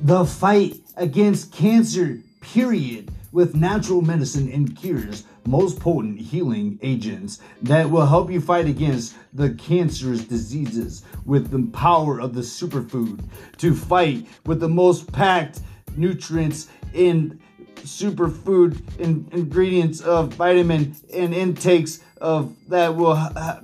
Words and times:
the 0.00 0.24
fight 0.24 0.76
against 0.96 1.52
cancer, 1.52 2.20
period, 2.40 3.10
with 3.32 3.54
natural 3.54 4.02
medicine 4.02 4.50
and 4.50 4.76
cures, 4.76 5.24
most 5.46 5.78
potent 5.78 6.18
healing 6.18 6.78
agents 6.82 7.40
that 7.62 7.88
will 7.88 8.06
help 8.06 8.30
you 8.30 8.40
fight 8.40 8.66
against 8.66 9.14
the 9.32 9.50
cancerous 9.54 10.24
diseases 10.24 11.04
with 11.24 11.50
the 11.50 11.70
power 11.76 12.20
of 12.20 12.34
the 12.34 12.40
superfood 12.40 13.22
to 13.56 13.74
fight 13.74 14.26
with 14.46 14.60
the 14.60 14.68
most 14.68 15.10
packed 15.12 15.60
nutrients 15.96 16.68
in 16.92 17.40
superfood 17.82 18.80
in, 18.98 19.28
ingredients 19.32 20.00
of 20.00 20.34
vitamin 20.34 20.94
and 21.12 21.34
intakes 21.34 22.00
of 22.20 22.54
that 22.68 22.94
will 22.94 23.18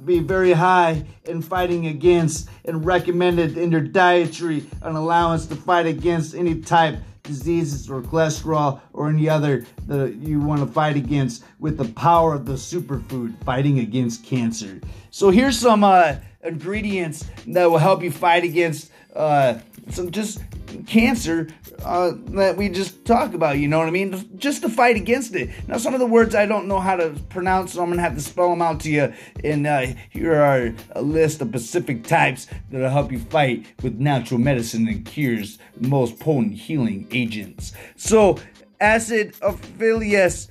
be 0.05 0.21
very 0.21 0.53
high 0.53 1.05
in 1.25 1.43
fighting 1.43 1.87
against 1.87 2.49
and 2.65 2.85
recommended 2.85 3.59
in 3.59 3.71
your 3.71 3.81
dietary 3.81 4.67
an 4.83 4.97
allowance 4.97 5.47
to 5.47 5.55
fight 5.55 5.87
against 5.87 6.35
any 6.35 6.61
type 6.61 6.99
diseases 7.27 7.91
or 7.91 8.01
cholesterol 8.03 8.81
or 8.93 9.09
any 9.09 9.29
other 9.29 9.67
that 9.87 10.15
you 10.15 10.41
want 10.41 10.61
to 10.61 10.67
fight 10.67 10.97
against 10.97 11.45
with 11.59 11.77
the 11.77 11.85
power 11.93 12.35
of 12.35 12.47
the 12.47 12.55
superfood 12.55 13.37
fighting 13.45 13.81
against 13.81 14.25
cancer. 14.25 14.81
So 15.11 15.31
here's 15.31 15.59
some 15.59 15.85
uh, 15.85 16.17
ingredients 16.43 17.29
that 17.49 17.69
will 17.69 17.79
help 17.79 18.03
you 18.03 18.11
fight 18.11 18.45
against 18.45 18.91
uh, 19.15 19.59
some 19.91 20.11
just 20.11 20.41
cancer 20.87 21.49
uh, 21.85 22.13
that 22.29 22.57
we 22.57 22.69
just 22.69 23.05
talk 23.05 23.35
about, 23.35 23.59
you 23.59 23.69
know 23.69 23.79
what 23.79 23.89
I 23.89 23.91
mean? 23.91 24.29
Just 24.39 24.63
to 24.63 24.69
fight 24.69 24.97
against 24.97 25.35
it. 25.35 25.51
Now, 25.69 25.79
some 25.79 25.95
of 25.95 26.01
the 26.01 26.07
words 26.07 26.35
I 26.35 26.47
don't 26.47 26.67
know 26.67 26.81
how 26.81 26.97
to 26.97 27.11
pronounce, 27.29 27.75
so 27.75 27.83
I'm 27.83 27.91
gonna 27.91 28.03
have 28.03 28.15
to 28.15 28.21
spell 28.21 28.51
them 28.51 28.63
out 28.63 28.81
to 28.81 28.91
you. 28.91 29.13
And 29.45 29.67
uh, 29.67 29.87
here 30.11 30.35
are 30.35 30.75
a 30.93 31.03
list 31.03 31.41
of 31.41 31.49
specific 31.49 32.05
types 32.05 32.47
that'll 32.71 32.91
help 32.91 33.13
you 33.13 33.19
fight 33.19 33.67
with 33.83 33.95
natural 33.95 34.41
medicine 34.41 34.89
and 34.89 35.05
cures, 35.05 35.59
most 35.81 36.19
potent 36.19 36.55
healing 36.55 37.07
agents. 37.13 37.73
So, 37.97 38.39
acidophilus, 38.81 40.49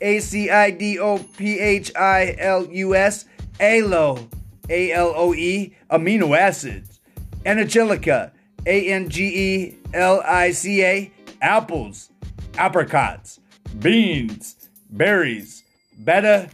A 0.00 0.20
C 0.20 0.50
I 0.50 0.70
D 0.70 0.98
O 0.98 1.18
P 1.18 1.58
H 1.58 1.94
I 1.96 2.36
L 2.38 2.66
U 2.70 2.94
S, 2.94 3.26
aloe, 3.60 4.28
A 4.68 4.92
L 4.92 5.12
O 5.14 5.34
E, 5.34 5.74
amino 5.90 6.36
acids, 6.38 7.00
angelica, 7.44 8.32
A 8.66 8.88
N 8.88 9.08
G 9.08 9.24
E 9.24 9.78
L 9.94 10.20
I 10.26 10.50
C 10.50 10.84
A, 10.84 11.12
apples, 11.40 12.10
apricots, 12.58 13.40
beans, 13.78 14.68
berries, 14.90 15.62
beta 16.02 16.50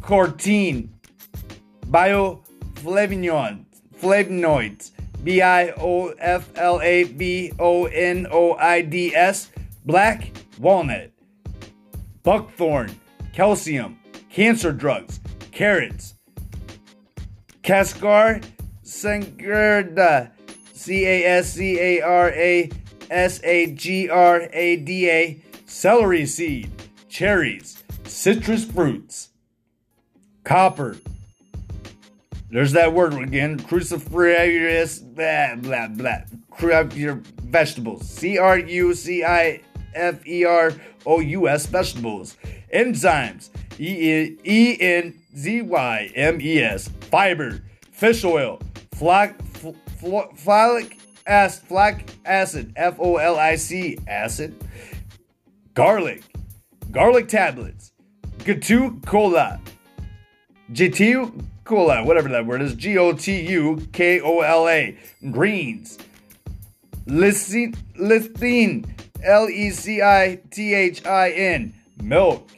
carotene, 0.00 0.88
bioflavonoids, 1.86 3.64
flavonoids, 3.96 4.90
B 5.22 5.40
I 5.40 5.70
O 5.70 6.08
F 6.18 6.50
L 6.56 6.80
A 6.82 7.04
V 7.04 7.52
O 7.58 7.84
N 7.86 8.26
O 8.30 8.54
I 8.54 8.82
D 8.82 9.14
S, 9.14 9.50
black 9.84 10.32
walnut, 10.58 11.12
buckthorn, 12.22 12.90
calcium, 13.32 13.98
cancer 14.30 14.72
drugs, 14.72 15.20
carrots, 15.52 16.14
cascar 17.62 18.42
sangrada, 18.84 20.30
C 20.80 21.04
A 21.04 21.26
S 21.26 21.52
C 21.52 21.78
A 21.78 22.00
R 22.00 22.30
A 22.30 22.70
S 23.10 23.38
A 23.44 23.66
G 23.66 24.08
R 24.08 24.48
A 24.50 24.76
D 24.76 25.10
A, 25.10 25.42
celery 25.66 26.24
seed, 26.24 26.70
cherries, 27.06 27.84
citrus 28.04 28.64
fruits, 28.64 29.28
copper. 30.42 30.96
There's 32.48 32.72
that 32.72 32.94
word 32.94 33.12
again, 33.12 33.58
cruciferous, 33.58 35.02
blah, 35.14 35.56
blah, 35.56 35.88
blah. 35.88 36.88
Your 36.94 37.20
vegetables. 37.42 38.08
C 38.08 38.38
R 38.38 38.58
U 38.58 38.94
C 38.94 39.22
I 39.22 39.60
F 39.94 40.26
E 40.26 40.46
R 40.46 40.72
O 41.04 41.20
U 41.20 41.46
S, 41.46 41.66
vegetables. 41.66 42.38
Enzymes. 42.74 43.50
E 43.78 44.78
N 44.80 45.20
Z 45.36 45.60
Y 45.60 46.12
M 46.14 46.40
E 46.40 46.58
S, 46.58 46.88
fiber, 47.10 47.62
fish 47.92 48.24
oil, 48.24 48.58
flax 48.92 49.34
folic 50.00 50.98
acid, 51.26 51.68
flac 51.68 52.04
acid, 52.24 52.72
F 52.76 52.96
O 52.98 53.16
L 53.16 53.38
I 53.38 53.56
C 53.56 53.98
acid, 54.06 54.54
garlic, 55.74 56.22
garlic 56.90 57.28
tablets, 57.28 57.92
Gatu 58.38 59.04
cola, 59.06 59.60
Jitu 60.72 61.44
cola, 61.64 62.04
whatever 62.04 62.28
that 62.30 62.46
word 62.46 62.62
is, 62.62 62.74
G 62.74 62.98
O 62.98 63.12
T 63.12 63.40
U 63.48 63.86
K 63.92 64.20
O 64.20 64.40
L 64.40 64.68
A, 64.68 64.96
greens, 65.30 65.98
lysine, 67.06 67.76
L 69.22 69.48
E 69.48 69.70
C 69.70 70.00
I 70.02 70.40
T 70.50 70.74
H 70.74 71.04
I 71.04 71.30
N, 71.30 71.74
milk, 72.02 72.50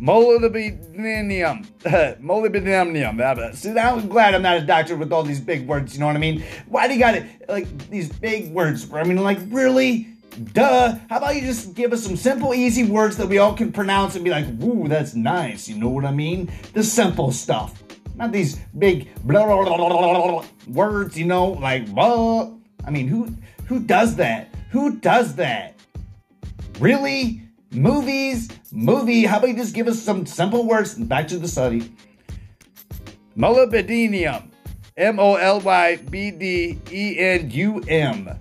molybdenum, 0.00 1.66
molybdenum. 2.20 3.54
See, 3.54 3.70
I'm 3.70 4.08
glad 4.08 4.34
I'm 4.34 4.42
not 4.42 4.56
a 4.56 4.60
doctor 4.60 4.96
with 4.96 5.12
all 5.12 5.22
these 5.22 5.40
big 5.40 5.66
words. 5.66 5.94
You 5.94 6.00
know 6.00 6.06
what 6.06 6.16
I 6.16 6.18
mean? 6.18 6.42
Why 6.68 6.88
do 6.88 6.94
you 6.94 7.00
got 7.00 7.14
it 7.14 7.26
like 7.48 7.90
these 7.90 8.08
big 8.08 8.52
words? 8.52 8.92
I 8.92 9.04
mean, 9.04 9.18
like 9.18 9.38
really? 9.48 10.08
Duh. 10.52 10.96
How 11.08 11.18
about 11.18 11.36
you 11.36 11.42
just 11.42 11.74
give 11.74 11.92
us 11.92 12.02
some 12.02 12.16
simple, 12.16 12.54
easy 12.54 12.82
words 12.84 13.16
that 13.18 13.28
we 13.28 13.38
all 13.38 13.54
can 13.54 13.70
pronounce 13.70 14.16
and 14.16 14.24
be 14.24 14.30
like, 14.30 14.46
"Ooh, 14.62 14.88
that's 14.88 15.14
nice." 15.14 15.68
You 15.68 15.78
know 15.78 15.88
what 15.88 16.04
I 16.04 16.10
mean? 16.10 16.50
The 16.72 16.82
simple 16.82 17.30
stuff, 17.30 17.82
not 18.16 18.32
these 18.32 18.56
big 18.76 19.14
blah, 19.22 19.46
blah, 19.64 19.64
blah, 19.64 19.88
blah 19.88 20.44
words. 20.66 21.16
You 21.16 21.26
know, 21.26 21.50
like 21.50 21.88
blah. 21.94 22.50
I 22.84 22.90
mean, 22.90 23.06
who 23.06 23.28
who 23.66 23.78
does 23.78 24.16
that? 24.16 24.52
Who 24.70 24.96
does 24.96 25.36
that? 25.36 25.74
Really? 26.80 27.43
Movies, 27.74 28.48
movie. 28.70 29.24
How 29.24 29.38
about 29.38 29.48
you 29.48 29.56
just 29.56 29.74
give 29.74 29.88
us 29.88 30.00
some 30.00 30.26
simple 30.26 30.64
words? 30.64 30.94
Back 30.94 31.26
to 31.28 31.38
the 31.38 31.48
study. 31.48 31.92
Molybdenum. 33.36 34.48
M 34.96 35.18
O 35.18 35.34
L 35.34 35.58
Y 35.60 35.96
B 35.96 36.30
D 36.30 36.78
E 36.92 37.18
N 37.18 37.50
U 37.50 37.80
M. 37.88 38.38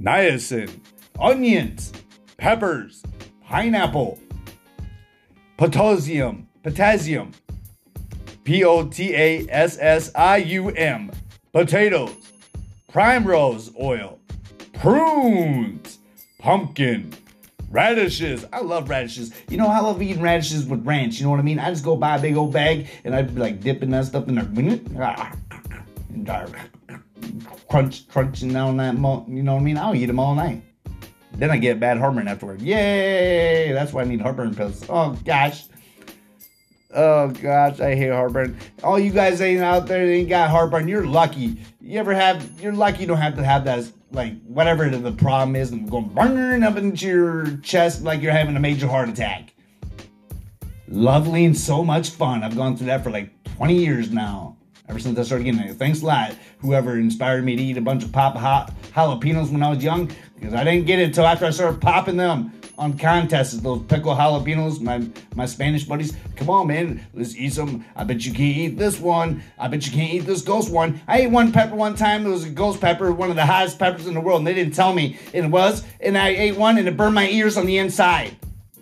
Niacin. 0.00 0.80
Onions. 1.20 1.92
Peppers. 2.38 3.02
Pineapple. 3.44 4.18
Potassium. 5.58 6.48
Potassium. 6.62 7.32
P 8.44 8.64
O 8.64 8.86
T 8.86 9.14
A 9.14 9.46
S 9.50 9.76
S 9.78 10.10
I 10.14 10.38
U 10.38 10.70
M. 10.70 11.12
Potatoes. 11.52 12.32
Primrose 12.88 13.70
oil. 13.78 14.18
Prunes. 14.72 15.98
Pumpkin 16.38 17.12
Radishes. 17.70 18.44
I 18.52 18.60
love 18.60 18.88
radishes. 18.88 19.32
You 19.48 19.56
know, 19.56 19.66
I 19.66 19.80
love 19.80 20.00
eating 20.00 20.22
radishes 20.22 20.64
with 20.66 20.86
ranch. 20.86 21.18
You 21.18 21.24
know 21.24 21.30
what 21.30 21.40
I 21.40 21.42
mean? 21.42 21.58
I 21.58 21.70
just 21.70 21.84
go 21.84 21.96
buy 21.96 22.16
a 22.16 22.20
big 22.20 22.36
old 22.36 22.52
bag 22.52 22.86
and 23.04 23.14
I'd 23.14 23.34
be 23.34 23.40
like 23.40 23.60
dipping 23.60 23.90
that 23.90 24.06
stuff 24.06 24.28
in 24.28 24.36
there. 24.36 24.44
Crunch, 27.68 28.06
crunching 28.08 28.52
down 28.52 28.76
that, 28.76 28.94
you 28.94 29.42
know 29.42 29.54
what 29.54 29.60
I 29.60 29.64
mean? 29.64 29.76
I'll 29.76 29.94
eat 29.94 30.06
them 30.06 30.20
all 30.20 30.34
night. 30.34 30.62
Then 31.32 31.50
I 31.50 31.58
get 31.58 31.80
bad 31.80 31.98
heartburn 31.98 32.28
afterward. 32.28 32.62
Yay! 32.62 33.72
That's 33.72 33.92
why 33.92 34.02
I 34.02 34.04
need 34.04 34.22
heartburn 34.22 34.54
pills. 34.54 34.86
Oh, 34.88 35.18
gosh. 35.24 35.64
Oh 36.96 37.28
gosh, 37.28 37.78
I 37.78 37.94
hate 37.94 38.10
heartburn. 38.10 38.56
All 38.82 38.98
you 38.98 39.10
guys 39.10 39.42
ain't 39.42 39.60
out 39.60 39.86
there 39.86 40.06
that 40.06 40.12
ain't 40.12 40.30
got 40.30 40.48
heartburn, 40.48 40.88
you're 40.88 41.04
lucky. 41.04 41.58
You 41.78 42.00
ever 42.00 42.14
have? 42.14 42.58
You're 42.58 42.72
lucky 42.72 43.02
you 43.02 43.06
don't 43.06 43.18
have 43.18 43.36
to 43.36 43.44
have 43.44 43.64
that 43.66 43.84
like 44.12 44.42
whatever 44.46 44.88
the 44.88 45.12
problem 45.12 45.56
is, 45.56 45.72
and 45.72 45.90
going 45.90 46.08
burning 46.08 46.62
up 46.62 46.78
into 46.78 47.06
your 47.06 47.58
chest 47.58 48.02
like 48.02 48.22
you're 48.22 48.32
having 48.32 48.56
a 48.56 48.60
major 48.60 48.88
heart 48.88 49.10
attack. 49.10 49.52
Lovely 50.88 51.44
and 51.44 51.54
so 51.56 51.84
much 51.84 52.10
fun. 52.10 52.42
I've 52.42 52.56
gone 52.56 52.78
through 52.78 52.86
that 52.86 53.04
for 53.04 53.10
like 53.10 53.30
20 53.56 53.74
years 53.74 54.10
now. 54.10 54.56
Ever 54.88 54.98
since 54.98 55.18
I 55.18 55.24
started 55.24 55.44
getting 55.44 55.60
it. 55.60 55.74
Thanks 55.74 56.00
a 56.00 56.06
lot, 56.06 56.34
whoever 56.60 56.96
inspired 56.96 57.44
me 57.44 57.56
to 57.56 57.62
eat 57.62 57.76
a 57.76 57.80
bunch 57.82 58.04
of 58.04 58.12
pop 58.12 58.36
hot 58.36 58.72
jalapenos 58.94 59.50
when 59.50 59.62
I 59.62 59.68
was 59.68 59.84
young, 59.84 60.10
because 60.36 60.54
I 60.54 60.64
didn't 60.64 60.86
get 60.86 60.98
it 61.00 61.06
until 61.08 61.26
after 61.26 61.44
I 61.44 61.50
started 61.50 61.82
popping 61.82 62.16
them 62.16 62.52
on 62.78 62.98
contests, 62.98 63.54
those 63.54 63.82
pickle 63.84 64.14
jalapenos, 64.14 64.80
my 64.80 65.06
my 65.34 65.46
Spanish 65.46 65.84
buddies. 65.84 66.14
Come 66.36 66.50
on, 66.50 66.66
man, 66.66 67.06
let's 67.14 67.34
eat 67.36 67.54
some. 67.54 67.84
I 67.94 68.04
bet 68.04 68.24
you 68.24 68.32
can't 68.32 68.56
eat 68.56 68.78
this 68.78 69.00
one. 69.00 69.42
I 69.58 69.68
bet 69.68 69.86
you 69.86 69.92
can't 69.92 70.12
eat 70.12 70.20
this 70.20 70.42
ghost 70.42 70.70
one. 70.70 71.00
I 71.08 71.22
ate 71.22 71.30
one 71.30 71.52
pepper 71.52 71.74
one 71.74 71.94
time. 71.94 72.26
It 72.26 72.30
was 72.30 72.44
a 72.44 72.50
ghost 72.50 72.80
pepper, 72.80 73.12
one 73.12 73.30
of 73.30 73.36
the 73.36 73.46
hottest 73.46 73.78
peppers 73.78 74.06
in 74.06 74.14
the 74.14 74.20
world, 74.20 74.40
and 74.40 74.46
they 74.46 74.54
didn't 74.54 74.74
tell 74.74 74.92
me 74.92 75.18
it 75.32 75.46
was. 75.46 75.84
And 76.00 76.18
I 76.18 76.28
ate 76.28 76.56
one, 76.56 76.78
and 76.78 76.86
it 76.86 76.96
burned 76.96 77.14
my 77.14 77.28
ears 77.28 77.56
on 77.56 77.66
the 77.66 77.78
inside. 77.78 78.36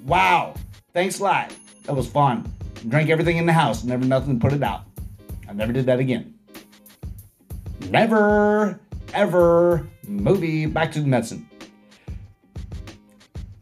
Wow. 0.04 0.54
Thanks 0.92 1.20
a 1.20 1.22
lot. 1.22 1.54
That 1.84 1.94
was 1.94 2.08
fun. 2.08 2.52
Drank 2.88 3.10
everything 3.10 3.36
in 3.36 3.46
the 3.46 3.52
house. 3.52 3.84
Never 3.84 4.04
nothing 4.04 4.40
put 4.40 4.52
it 4.52 4.62
out. 4.62 4.82
I 5.48 5.52
never 5.52 5.72
did 5.72 5.86
that 5.86 6.00
again. 6.00 6.34
Never, 7.90 8.80
ever. 9.12 9.86
Movie. 10.06 10.66
Back 10.66 10.92
to 10.92 11.00
the 11.00 11.06
medicine 11.06 11.48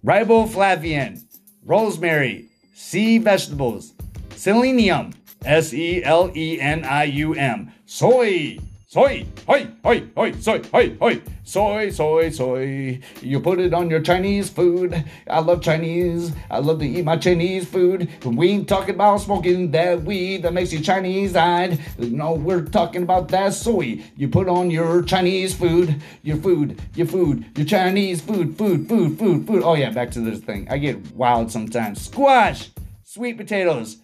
riboflavin, 0.04 1.22
rosemary, 1.64 2.46
sea 2.75 3.19
vegetables, 3.19 3.93
selenium, 4.37 5.12
S 5.44 5.72
E 5.72 6.02
L 6.04 6.31
E 6.34 6.60
N 6.60 6.84
I 6.84 7.04
U 7.04 7.34
M, 7.34 7.72
soy, 7.87 8.58
Soy, 8.93 9.25
hoi, 9.47 9.69
hoi, 9.83 10.33
soy, 10.33 10.62
hoi, 10.71 10.94
hoi, 10.99 11.23
soy, 11.44 11.89
soy, 11.89 12.29
soy. 12.29 13.00
You 13.23 13.41
put 13.41 13.59
it 13.59 13.73
on 13.73 13.89
your 13.89 14.03
Chinese 14.03 14.50
food. 14.50 15.03
I 15.27 15.39
love 15.41 15.62
Chinese. 15.62 16.31
I 16.50 16.59
love 16.59 16.81
to 16.81 16.85
eat 16.85 17.03
my 17.03 17.17
Chinese 17.17 17.67
food. 17.67 18.11
We 18.23 18.50
ain't 18.50 18.69
talking 18.69 18.94
about 18.94 19.23
smoking 19.23 19.71
that 19.71 20.03
weed 20.03 20.43
that 20.43 20.53
makes 20.53 20.75
you 20.75 20.81
Chinese 20.81 21.35
eyed. 21.35 21.81
No, 21.97 22.35
we're 22.35 22.67
talking 22.67 23.03
about 23.03 23.29
that 23.29 23.55
soy. 23.55 24.03
You 24.15 24.29
put 24.29 24.47
on 24.47 24.71
your 24.71 25.03
Chinese 25.03 25.55
food, 25.55 26.03
your 26.23 26.37
food, 26.37 26.79
your 26.95 27.06
food, 27.06 27.47
your 27.56 27.67
Chinese 27.67 28.21
food, 28.21 28.59
food, 28.59 28.91
food, 28.91 29.19
food, 29.19 29.47
food. 29.47 29.62
Oh, 29.65 29.73
yeah, 29.73 29.88
back 29.88 30.11
to 30.11 30.21
this 30.21 30.41
thing. 30.41 30.69
I 30.71 30.77
get 30.77 31.15
wild 31.15 31.50
sometimes. 31.50 32.03
Squash, 32.03 32.69
sweet 33.05 33.38
potatoes, 33.38 34.03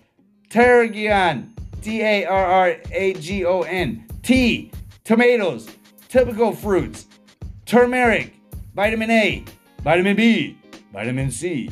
tarragon, 0.49 1.53
T 1.83 2.01
A 2.01 2.25
R 2.25 2.47
R 2.47 2.77
A 2.91 3.13
G 3.13 3.45
O 3.45 3.61
N, 3.61 4.08
tea 4.29 4.71
tomatoes, 5.05 5.67
typical 6.11 6.53
fruits, 6.53 7.07
turmeric, 7.65 8.35
vitamin 8.75 9.11
A, 9.11 9.43
vitamin 9.83 10.15
B, 10.15 10.59
vitamin 10.93 11.31
C. 11.31 11.71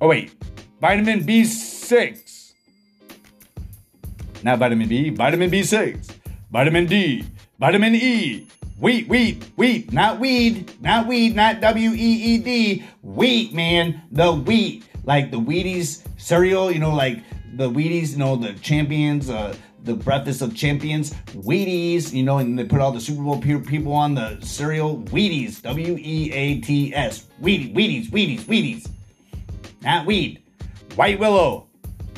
Oh, 0.00 0.06
wait, 0.06 0.32
vitamin 0.80 1.24
B6. 1.24 2.52
Not 4.44 4.60
vitamin 4.60 4.88
B, 4.88 5.10
vitamin 5.10 5.50
B6, 5.50 6.08
vitamin 6.52 6.86
D, 6.86 7.24
vitamin 7.58 7.96
E, 7.96 8.46
wheat, 8.78 9.08
wheat, 9.08 9.42
wheat, 9.56 9.92
not 9.92 10.20
weed, 10.20 10.80
not 10.80 11.08
weed, 11.08 11.34
not 11.34 11.60
W 11.60 11.90
E 11.90 11.94
E 11.96 12.38
D, 12.38 12.84
wheat, 13.02 13.52
man, 13.52 14.00
the 14.12 14.32
wheat, 14.32 14.84
like 15.02 15.32
the 15.32 15.40
Wheaties 15.40 16.06
cereal, 16.18 16.70
you 16.70 16.78
know, 16.78 16.94
like 16.94 17.18
the 17.54 17.68
Wheaties, 17.68 18.12
you 18.12 18.18
know, 18.18 18.36
the 18.36 18.52
champions, 18.60 19.28
uh, 19.28 19.56
the 19.84 19.94
breakfast 19.94 20.42
of 20.42 20.54
champions, 20.54 21.12
Wheaties, 21.32 22.12
you 22.12 22.22
know, 22.22 22.38
and 22.38 22.58
they 22.58 22.64
put 22.64 22.80
all 22.80 22.92
the 22.92 23.00
Super 23.00 23.22
Bowl 23.22 23.40
people 23.40 23.92
on 23.92 24.14
the 24.14 24.38
cereal, 24.40 24.98
Wheaties, 25.04 25.62
W 25.62 25.96
E 25.98 26.32
A 26.32 26.60
T 26.60 26.94
S, 26.94 27.26
Wheaties, 27.40 27.74
Wheaties, 27.74 28.10
Wheaties, 28.10 28.40
Wheaties, 28.42 28.90
not 29.82 30.06
weed, 30.06 30.42
White 30.94 31.18
Willow, 31.18 31.68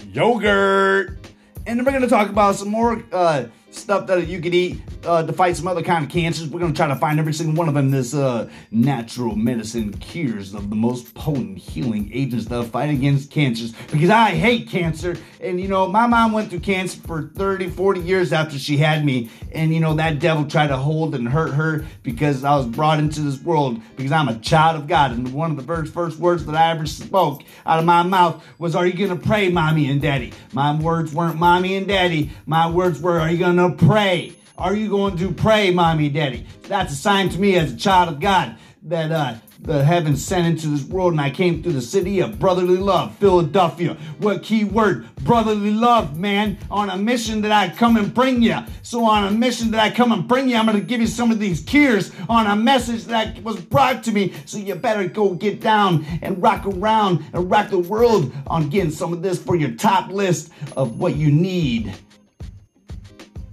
yogurt, 0.08 1.18
and 1.66 1.78
then 1.78 1.84
we're 1.84 1.92
gonna 1.92 2.08
talk 2.08 2.28
about 2.28 2.56
some 2.56 2.68
more 2.68 3.04
uh, 3.12 3.44
stuff 3.70 4.06
that 4.06 4.26
you 4.26 4.40
can 4.40 4.54
eat 4.54 4.80
uh, 5.04 5.22
to 5.22 5.32
fight 5.32 5.56
some 5.56 5.66
other 5.66 5.82
kind 5.82 6.04
of 6.04 6.10
cancers. 6.10 6.48
We're 6.48 6.60
going 6.60 6.72
to 6.72 6.76
try 6.76 6.88
to 6.88 6.96
find 6.96 7.18
every 7.18 7.32
single 7.32 7.54
one 7.54 7.68
of 7.68 7.74
them. 7.74 7.90
This 7.90 8.14
uh, 8.14 8.48
natural 8.70 9.36
medicine 9.36 9.92
cures 9.94 10.54
of 10.54 10.70
the 10.70 10.76
most 10.76 11.14
potent 11.14 11.58
healing 11.58 12.10
agents 12.12 12.46
that 12.46 12.64
fight 12.66 12.90
against 12.90 13.30
cancers. 13.30 13.72
Because 13.90 14.10
I 14.10 14.30
hate 14.30 14.68
cancer. 14.68 15.16
And, 15.40 15.60
you 15.60 15.68
know, 15.68 15.86
my 15.88 16.06
mom 16.06 16.32
went 16.32 16.50
through 16.50 16.60
cancer 16.60 17.00
for 17.00 17.30
30, 17.34 17.70
40 17.70 18.00
years 18.00 18.32
after 18.32 18.58
she 18.58 18.76
had 18.76 19.04
me. 19.04 19.30
And, 19.52 19.72
you 19.72 19.80
know, 19.80 19.94
that 19.94 20.18
devil 20.18 20.44
tried 20.44 20.68
to 20.68 20.76
hold 20.76 21.14
and 21.14 21.28
hurt 21.28 21.52
her 21.54 21.84
because 22.02 22.44
I 22.44 22.56
was 22.56 22.66
brought 22.66 22.98
into 22.98 23.20
this 23.20 23.40
world 23.42 23.80
because 23.96 24.12
I'm 24.12 24.28
a 24.28 24.38
child 24.38 24.76
of 24.76 24.86
God. 24.86 25.12
And 25.12 25.32
one 25.32 25.50
of 25.50 25.56
the 25.56 25.62
first, 25.62 25.92
first 25.92 26.18
words 26.18 26.44
that 26.46 26.54
I 26.54 26.70
ever 26.70 26.86
spoke 26.86 27.42
out 27.66 27.78
of 27.78 27.84
my 27.84 28.02
mouth 28.02 28.42
was, 28.58 28.74
Are 28.74 28.86
you 28.86 28.92
going 28.92 29.18
to 29.18 29.26
pray, 29.26 29.48
mommy 29.48 29.90
and 29.90 30.00
daddy? 30.00 30.32
My 30.52 30.74
words 30.74 31.12
weren't 31.12 31.38
mommy 31.38 31.76
and 31.76 31.88
daddy. 31.88 32.30
My 32.46 32.70
words 32.70 33.00
were, 33.00 33.18
Are 33.18 33.30
you 33.30 33.38
going 33.38 33.56
to 33.56 33.70
pray? 33.86 34.36
Are 34.60 34.76
you 34.76 34.90
going 34.90 35.16
to 35.16 35.32
pray, 35.32 35.70
mommy, 35.70 36.10
daddy? 36.10 36.44
That's 36.64 36.92
a 36.92 36.96
sign 36.96 37.30
to 37.30 37.38
me 37.38 37.56
as 37.56 37.72
a 37.72 37.76
child 37.78 38.10
of 38.10 38.20
God 38.20 38.58
that 38.82 39.10
uh, 39.10 39.36
the 39.62 39.82
heavens 39.82 40.22
sent 40.22 40.46
into 40.46 40.66
this 40.66 40.84
world 40.84 41.12
and 41.12 41.20
I 41.20 41.30
came 41.30 41.62
through 41.62 41.72
the 41.72 41.80
city 41.80 42.20
of 42.20 42.38
brotherly 42.38 42.76
love, 42.76 43.16
Philadelphia. 43.16 43.96
What 44.18 44.42
key 44.42 44.64
word? 44.64 45.08
Brotherly 45.22 45.70
love, 45.70 46.18
man. 46.18 46.58
On 46.70 46.90
a 46.90 46.98
mission 46.98 47.40
that 47.40 47.52
I 47.52 47.74
come 47.74 47.96
and 47.96 48.12
bring 48.12 48.42
you. 48.42 48.58
So 48.82 49.02
on 49.06 49.24
a 49.24 49.30
mission 49.30 49.70
that 49.70 49.80
I 49.80 49.96
come 49.96 50.12
and 50.12 50.28
bring 50.28 50.50
you, 50.50 50.56
I'm 50.56 50.66
going 50.66 50.78
to 50.78 50.84
give 50.84 51.00
you 51.00 51.06
some 51.06 51.30
of 51.30 51.38
these 51.38 51.62
cures 51.62 52.12
on 52.28 52.46
a 52.46 52.54
message 52.54 53.04
that 53.04 53.42
was 53.42 53.58
brought 53.58 54.04
to 54.04 54.12
me. 54.12 54.34
So 54.44 54.58
you 54.58 54.74
better 54.74 55.08
go 55.08 55.32
get 55.32 55.62
down 55.62 56.04
and 56.20 56.42
rock 56.42 56.66
around 56.66 57.24
and 57.32 57.50
rock 57.50 57.70
the 57.70 57.78
world 57.78 58.30
on 58.46 58.68
getting 58.68 58.90
some 58.90 59.14
of 59.14 59.22
this 59.22 59.42
for 59.42 59.56
your 59.56 59.70
top 59.70 60.10
list 60.10 60.50
of 60.76 61.00
what 61.00 61.16
you 61.16 61.32
need 61.32 61.94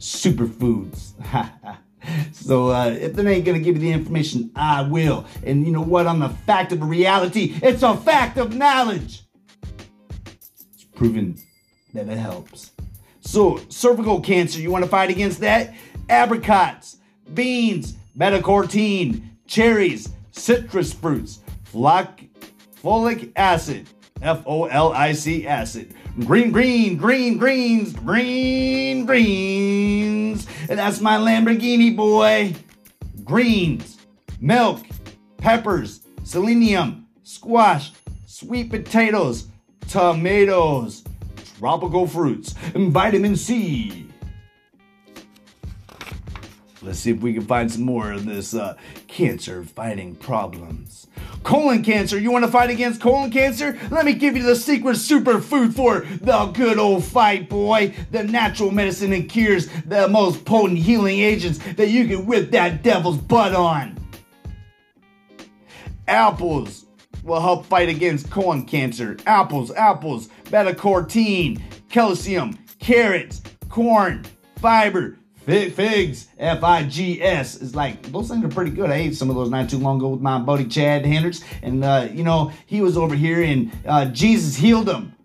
superfoods. 0.08 1.12
so 2.32 2.70
uh, 2.70 2.90
if 2.90 3.14
they 3.14 3.36
ain't 3.36 3.46
gonna 3.46 3.60
give 3.60 3.76
you 3.76 3.82
the 3.82 3.92
information, 3.92 4.52
I 4.56 4.84
will. 4.84 5.26
And 5.44 5.66
you 5.66 5.72
know 5.72 5.82
what? 5.82 6.08
On 6.08 6.20
the 6.20 6.30
fact 6.30 6.72
of 6.72 6.82
reality, 6.82 7.60
it's 7.62 7.84
a 7.84 7.96
fact 7.96 8.38
of 8.38 8.56
knowledge. 8.56 9.24
It's 10.74 10.86
proven 10.96 11.38
that 11.94 12.08
it 12.08 12.18
helps. 12.18 12.72
So 13.22 13.60
cervical 13.68 14.22
cancer, 14.22 14.62
you 14.62 14.72
want 14.72 14.86
to 14.86 14.90
fight 14.90 15.10
against 15.10 15.42
that? 15.42 15.74
Apricots, 16.10 16.98
beans, 17.34 17.94
beta-carotene, 18.16 19.22
cherries, 19.46 20.10
citrus 20.32 20.94
fruits, 20.94 21.40
folic, 21.74 22.30
folic 22.82 23.34
acid, 23.36 23.90
F-O-L-I-C 24.22 25.46
acid, 25.46 25.94
Green, 26.26 26.52
green, 26.52 26.98
green, 26.98 27.38
greens, 27.38 27.94
green, 27.94 29.06
greens. 29.06 30.48
And 30.68 30.80
that's 30.80 31.00
my 31.00 31.18
Lamborghini 31.18 31.96
boy. 31.96 32.56
Greens, 33.24 33.98
milk, 34.42 34.82
peppers, 35.38 36.02
selenium, 36.24 37.06
squash, 37.22 37.92
sweet 38.26 38.72
potatoes, 38.72 39.48
tomatoes, 39.88 41.04
tropical 41.60 42.08
fruits, 42.08 42.56
and 42.74 42.92
vitamin 42.92 43.36
C. 43.36 44.08
Let's 46.82 46.98
see 46.98 47.12
if 47.12 47.22
we 47.22 47.34
can 47.34 47.46
find 47.46 47.72
some 47.72 47.84
more 47.84 48.12
of 48.12 48.26
this 48.26 48.56
uh, 48.56 48.76
cancer 49.08 49.64
fighting 49.64 50.16
problems. 50.16 51.06
Colon 51.48 51.82
cancer. 51.82 52.20
You 52.20 52.30
want 52.30 52.44
to 52.44 52.52
fight 52.52 52.70
against 52.70 53.00
colon 53.00 53.32
cancer? 53.32 53.80
Let 53.90 54.04
me 54.04 54.12
give 54.12 54.36
you 54.36 54.44
the 54.44 54.54
secret 54.54 54.98
superfood 54.98 55.74
for 55.74 56.02
the 56.02 56.48
good 56.48 56.78
old 56.78 57.06
fight, 57.06 57.48
boy. 57.48 57.96
The 58.12 58.26
natural 58.26 58.70
medicine 58.70 59.14
and 59.14 59.30
cures, 59.30 59.70
the 59.86 60.10
most 60.10 60.44
potent 60.44 60.80
healing 60.80 61.20
agents 61.20 61.60
that 61.76 61.88
you 61.88 62.06
can 62.06 62.26
whip 62.26 62.52
that 62.52 62.84
devil's 62.84 63.18
butt 63.18 63.56
on. 63.56 63.98
Apples 66.10 66.86
will 67.24 67.40
help 67.40 67.66
fight 67.66 67.88
against 67.88 68.30
colon 68.30 68.66
cancer. 68.66 69.16
Apples, 69.26 69.72
apples, 69.72 70.28
beta 70.52 70.74
carotene, 70.74 71.62
calcium, 71.88 72.60
carrots, 72.80 73.42
corn, 73.70 74.26
fiber, 74.58 75.17
figs, 75.48 76.28
F 76.38 76.64
I 76.64 76.84
G 76.84 77.22
S, 77.24 77.56
is 77.56 77.74
like, 77.74 78.12
those 78.12 78.28
things 78.28 78.44
are 78.44 78.50
pretty 78.50 78.72
good. 78.72 78.90
I 78.90 78.96
ate 78.96 79.16
some 79.16 79.30
of 79.30 79.36
those 79.36 79.50
not 79.50 79.70
too 79.70 79.78
long 79.78 79.98
ago 79.98 80.10
with 80.10 80.22
my 80.22 80.38
buddy 80.38 80.66
Chad 80.66 81.06
Hendricks. 81.06 81.42
And, 81.64 81.84
uh, 81.84 82.10
you 82.12 82.24
know, 82.24 82.52
he 82.66 82.82
was 82.82 82.98
over 82.98 83.16
here 83.16 83.42
and 83.42 83.72
uh, 83.86 84.06
Jesus 84.06 84.58
healed 84.58 84.90
him. 84.90 85.16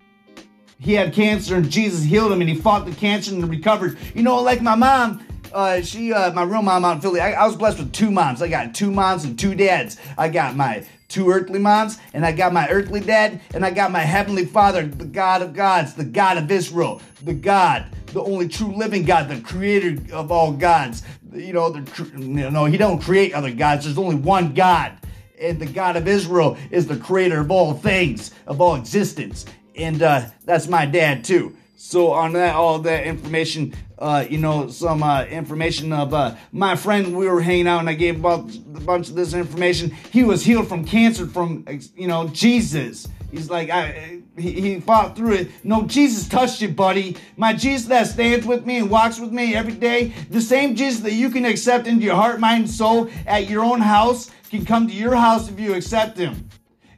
He 0.79 0.95
had 0.95 1.13
cancer 1.13 1.57
and 1.57 1.69
Jesus 1.69 2.03
healed 2.03 2.33
him 2.33 2.41
and 2.41 2.49
he 2.49 2.57
fought 2.57 2.87
the 2.87 2.95
cancer 2.95 3.35
and 3.35 3.49
recovered. 3.51 3.99
You 4.15 4.23
know, 4.23 4.41
like 4.41 4.63
my 4.63 4.77
mom, 4.77 5.27
uh, 5.53 5.83
she, 5.83 6.13
uh, 6.13 6.33
my 6.33 6.45
real 6.45 6.63
mom 6.63 6.85
out 6.85 6.97
in 6.97 7.01
Philly, 7.03 7.21
I, 7.21 7.33
I 7.33 7.47
was 7.47 7.57
blessed 7.57 7.79
with 7.79 7.93
two 7.93 8.11
moms. 8.11 8.41
I 8.41 8.49
got 8.49 8.75
two 8.75 8.91
moms 8.91 9.25
and 9.25 9.39
two 9.39 9.55
dads. 9.55 9.99
I 10.17 10.29
got 10.29 10.57
my 10.57 10.87
two 11.09 11.29
earthly 11.29 11.59
moms, 11.59 11.99
and 12.15 12.25
I 12.25 12.33
got 12.33 12.55
my 12.55 12.67
earthly 12.71 13.01
dad, 13.01 13.43
and 13.53 13.67
I 13.67 13.71
got 13.71 13.93
my 13.93 14.01
heavenly 14.01 14.47
father, 14.47 14.87
the 14.87 15.05
God 15.05 15.43
of 15.43 15.53
gods, 15.53 15.93
the 15.93 16.07
God 16.07 16.39
of 16.39 16.51
Israel, 16.51 17.03
the 17.23 17.35
God, 17.35 17.92
the 18.13 18.23
only 18.23 18.49
true 18.49 18.75
living 18.75 19.05
God, 19.05 19.29
the 19.29 19.41
creator 19.41 19.97
of 20.15 20.31
all 20.31 20.53
gods. 20.53 21.03
You 21.33 21.53
know, 21.53 21.71
the, 21.71 22.11
you 22.19 22.51
know, 22.51 22.67
he 22.67 22.77
don't 22.77 23.01
create 23.01 23.33
other 23.33 23.53
gods. 23.53 23.85
There's 23.85 23.99
only 23.99 24.17
one 24.17 24.55
God. 24.55 24.99
And 25.41 25.59
the 25.59 25.67
God 25.67 25.97
of 25.97 26.07
Israel 26.07 26.57
is 26.71 26.87
the 26.87 26.97
creator 26.97 27.41
of 27.41 27.51
all 27.51 27.75
things, 27.75 28.31
of 28.47 28.61
all 28.61 28.77
existence. 28.77 29.45
And 29.75 30.03
uh, 30.03 30.27
that's 30.45 30.69
my 30.69 30.87
dad 30.87 31.25
too. 31.25 31.57
So 31.77 32.13
on 32.13 32.35
that, 32.35 32.55
all 32.55 32.79
that 32.81 33.07
information, 33.07 33.75
uh, 33.99 34.25
you 34.31 34.39
know, 34.39 34.69
some 34.69 35.03
uh, 35.03 35.25
information 35.25 35.93
of 35.93 36.15
uh, 36.15 36.37
my 36.53 36.77
friend. 36.77 37.17
We 37.17 37.27
were 37.27 37.41
hanging 37.41 37.67
out, 37.67 37.81
and 37.81 37.89
I 37.89 37.95
gave 37.95 38.21
about 38.21 38.55
a 38.55 38.81
bunch 38.81 39.09
of 39.09 39.17
this 39.17 39.35
information. 39.35 39.91
He 40.13 40.23
was 40.23 40.45
healed 40.45 40.69
from 40.69 40.85
cancer 40.85 41.27
from, 41.27 41.67
you 41.97 42.07
know, 42.07 42.29
Jesus. 42.29 43.09
He's 43.33 43.51
like, 43.51 43.71
I, 43.71 44.22
he, 44.37 44.53
he 44.53 44.81
fought 44.81 45.17
through 45.17 45.33
it. 45.35 45.51
No, 45.65 45.83
Jesus 45.83 46.29
touched 46.29 46.63
you, 46.63 46.69
buddy. 46.69 47.17
My 47.37 47.53
Jesus 47.53 47.89
that 47.89 48.07
stands 48.07 48.47
with 48.47 48.65
me 48.65 48.79
and 48.79 48.91
walks 48.91 49.19
with 49.19 49.33
me 49.33 49.55
every 49.55 49.75
day, 49.75 50.13
the 50.31 50.41
same 50.41 50.75
Jesus 50.75 51.01
that 51.01 51.13
you 51.13 51.31
can 51.31 51.45
accept 51.45 51.87
into 51.87 52.05
your 52.05 52.15
heart, 52.15 52.41
mind, 52.41 52.71
soul 52.71 53.11
at 53.27 53.49
your 53.49 53.65
own 53.65 53.81
house, 53.81 54.31
can 54.51 54.65
come 54.65 54.87
to 54.87 54.95
your 54.95 55.15
house 55.15 55.49
if 55.49 55.59
you 55.59 55.75
accept 55.75 56.19
him. 56.19 56.49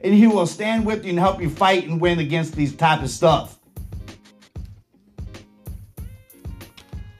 And 0.01 0.13
he 0.13 0.27
will 0.27 0.47
stand 0.47 0.85
with 0.85 1.03
you 1.03 1.11
and 1.11 1.19
help 1.19 1.41
you 1.41 1.49
fight 1.49 1.87
and 1.87 1.99
win 1.99 2.19
against 2.19 2.55
these 2.55 2.75
type 2.75 3.01
of 3.01 3.09
stuff. 3.09 3.59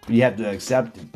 You 0.08 0.22
have 0.22 0.38
to 0.38 0.50
accept 0.50 0.98
him. 0.98 1.12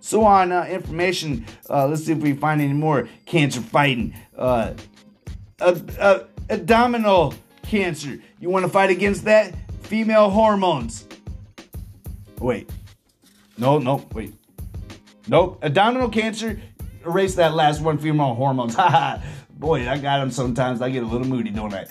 So 0.00 0.24
on 0.24 0.52
uh, 0.52 0.64
information, 0.64 1.44
uh, 1.68 1.86
let's 1.86 2.04
see 2.04 2.12
if 2.12 2.18
we 2.18 2.34
find 2.34 2.60
any 2.60 2.72
more 2.72 3.08
cancer 3.26 3.60
fighting. 3.60 4.14
Uh, 4.36 4.74
abdominal 6.50 7.34
cancer. 7.64 8.18
You 8.40 8.50
want 8.50 8.64
to 8.64 8.70
fight 8.70 8.90
against 8.90 9.24
that? 9.24 9.54
Female 9.82 10.30
hormones. 10.30 11.06
Wait. 12.38 12.70
No, 13.58 13.78
no, 13.78 14.06
wait. 14.12 14.34
Nope. 15.28 15.60
Abdominal 15.62 16.08
cancer, 16.08 16.60
erase 17.04 17.34
that 17.36 17.54
last 17.54 17.80
one 17.80 17.98
female 17.98 18.34
hormones. 18.34 18.74
Ha 18.78 19.22
Boy, 19.56 19.88
I 19.88 19.98
got 19.98 20.18
them 20.18 20.30
sometimes. 20.30 20.82
I 20.82 20.90
get 20.90 21.04
a 21.04 21.06
little 21.06 21.26
moody, 21.26 21.50
don't 21.50 21.72
I? 21.72 21.86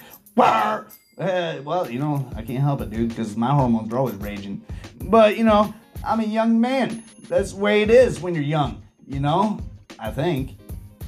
Uh, 1.18 1.62
well, 1.63 1.89
you 1.89 2.00
know, 2.00 2.30
I 2.36 2.42
can't 2.42 2.60
help 2.60 2.82
it, 2.82 2.89
dude, 2.89 3.10
because 3.10 3.38
my 3.38 3.51
hormones 3.51 3.92
are 3.94 3.98
always 3.98 4.15
raging. 4.15 4.62
But, 5.03 5.38
you 5.38 5.44
know, 5.44 5.74
I'm 6.06 6.20
a 6.20 6.25
young 6.25 6.60
man. 6.60 7.03
That's 7.27 7.53
the 7.53 7.60
way 7.60 7.82
it 7.82 7.89
is 7.89 8.20
when 8.20 8.36
you're 8.36 8.44
young, 8.44 8.84
you 9.08 9.20
know? 9.20 9.60
I 10.00 10.12
think. 10.12 10.58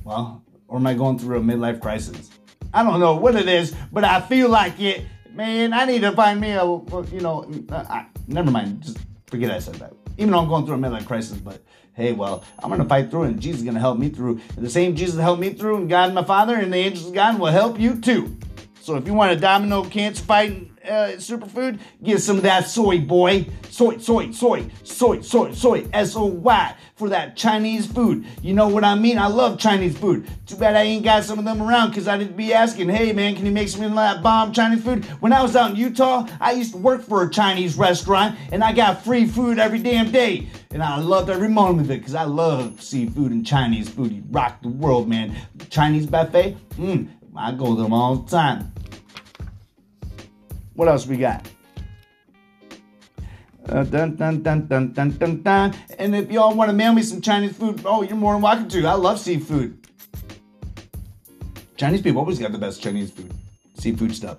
Well, 0.04 0.44
or 0.68 0.78
am 0.78 0.88
I 0.88 0.94
going 0.94 1.20
through 1.20 1.38
a 1.38 1.42
midlife 1.42 1.82
crisis? 1.82 2.30
I 2.76 2.84
don't 2.84 3.00
know 3.00 3.16
what 3.16 3.38
it 3.38 3.48
is, 3.48 3.74
but 3.90 4.04
I 4.04 4.20
feel 4.20 4.50
like 4.50 4.82
it. 4.82 5.06
Man, 5.32 5.72
I 5.72 5.86
need 5.86 6.02
to 6.02 6.12
find 6.12 6.42
me 6.42 6.52
a, 6.52 6.66
you 6.66 7.22
know, 7.22 7.50
uh, 7.70 7.86
I, 7.90 8.06
never 8.28 8.52
mind. 8.52 8.84
Just 8.84 8.98
forget 9.28 9.50
I 9.50 9.60
said 9.60 9.76
that. 9.76 9.94
Even 10.18 10.32
though 10.32 10.40
I'm 10.40 10.50
going 10.50 10.66
through 10.66 10.76
a 10.76 10.78
midlife 10.78 11.06
crisis, 11.06 11.38
but 11.38 11.64
hey, 11.94 12.12
well, 12.12 12.44
I'm 12.60 12.70
going 12.70 12.82
to 12.82 12.88
fight 12.88 13.10
through 13.10 13.24
and 13.24 13.40
Jesus 13.40 13.60
is 13.60 13.64
going 13.64 13.76
to 13.76 13.80
help 13.80 13.98
me 13.98 14.10
through. 14.10 14.42
And 14.58 14.66
the 14.66 14.70
same 14.70 14.94
Jesus 14.94 15.20
helped 15.22 15.40
me 15.40 15.54
through, 15.54 15.78
and 15.78 15.90
God, 15.90 16.14
my 16.14 16.24
Father, 16.26 16.56
and 16.56 16.74
the 16.74 16.78
angels 16.78 17.08
of 17.08 17.14
God 17.14 17.40
will 17.40 17.48
help 17.48 17.80
you 17.80 18.00
too. 18.00 18.36
So 18.82 18.98
if 18.98 19.08
you 19.08 19.14
want 19.14 19.32
a 19.32 19.38
domino 19.38 19.86
cancer 19.86 20.24
fighting 20.24 20.75
uh, 20.88 21.16
superfood, 21.18 21.80
get 22.04 22.22
some 22.22 22.38
of 22.38 22.44
that 22.44 22.68
soy, 22.68 23.00
boy. 23.00 23.48
Soy, 23.70 23.98
soy, 23.98 24.32
soy, 24.32 24.70
soy, 24.84 25.22
soy, 25.22 25.52
soy, 25.52 25.88
S 25.92 26.16
O 26.16 26.26
Y 26.26 26.76
for 26.96 27.10
that 27.10 27.36
Chinese 27.36 27.86
food. 27.86 28.26
You 28.42 28.54
know 28.54 28.70
what 28.70 28.86
I 28.86 28.96
mean? 28.96 29.20
I 29.20 29.28
love 29.28 29.60
Chinese 29.60 29.98
food. 29.98 30.30
Too 30.46 30.56
bad 30.56 30.76
I 30.76 30.84
ain't 30.84 31.04
got 31.04 31.26
some 31.26 31.40
of 31.40 31.46
them 31.46 31.62
around 31.62 31.90
because 31.90 32.08
I 32.08 32.18
didn't 32.18 32.38
be 32.38 32.54
asking, 32.54 32.88
hey 32.88 33.12
man, 33.12 33.36
can 33.36 33.46
you 33.46 33.52
make 33.52 33.68
some 33.68 33.84
of 33.84 33.94
that 33.96 34.24
bomb 34.24 34.54
Chinese 34.54 34.82
food? 34.82 35.04
When 35.20 35.34
I 35.34 35.42
was 35.42 35.56
out 35.58 35.72
in 35.72 35.76
Utah, 35.76 36.26
I 36.40 36.54
used 36.54 36.72
to 36.72 36.78
work 36.78 37.04
for 37.04 37.24
a 37.24 37.30
Chinese 37.30 37.78
restaurant 37.78 38.38
and 38.54 38.64
I 38.64 38.72
got 38.72 39.04
free 39.04 39.26
food 39.26 39.60
every 39.60 39.80
damn 39.80 40.12
day. 40.12 40.48
And 40.72 40.82
I 40.82 40.98
loved 41.00 41.30
every 41.30 41.50
moment 41.50 41.88
of 41.88 41.92
it 41.92 42.00
because 42.00 42.16
I 42.16 42.24
love 42.24 42.82
seafood 42.82 43.32
and 43.32 43.46
Chinese 43.46 43.90
food. 43.90 44.12
You 44.12 44.24
rock 44.30 44.62
the 44.62 44.70
world, 44.70 45.10
man. 45.10 45.36
Chinese 45.70 46.06
buffet, 46.06 46.56
mmm, 46.78 47.10
I 47.36 47.52
go 47.52 47.76
to 47.76 47.82
them 47.82 47.94
all 47.94 48.16
the 48.16 48.32
time. 48.32 48.72
What 50.76 50.88
else 50.88 51.08
we 51.08 51.18
got? 51.18 51.48
Uh, 53.68 53.84
dun, 53.84 54.16
dun, 54.16 54.44
dun, 54.44 54.68
dun, 54.68 54.94
dun, 54.94 55.12
dun, 55.18 55.42
dun. 55.42 55.76
And 55.98 56.16
if 56.16 56.32
y'all 56.32 56.54
want 56.54 56.70
to 56.70 56.74
mail 56.76 56.94
me 56.94 57.02
some 57.02 57.22
Chinese 57.22 57.58
food, 57.58 57.82
oh, 57.86 58.04
you're 58.04 58.16
more 58.16 58.34
than 58.34 58.42
welcome 58.42 58.68
to. 58.70 58.86
I 58.86 58.94
love 58.94 59.20
seafood. 59.20 59.88
Chinese 61.78 62.02
people 62.02 62.20
always 62.20 62.40
got 62.40 62.52
the 62.52 62.58
best 62.58 62.82
Chinese 62.82 63.12
food, 63.12 63.34
seafood 63.74 64.16
stuff. 64.16 64.38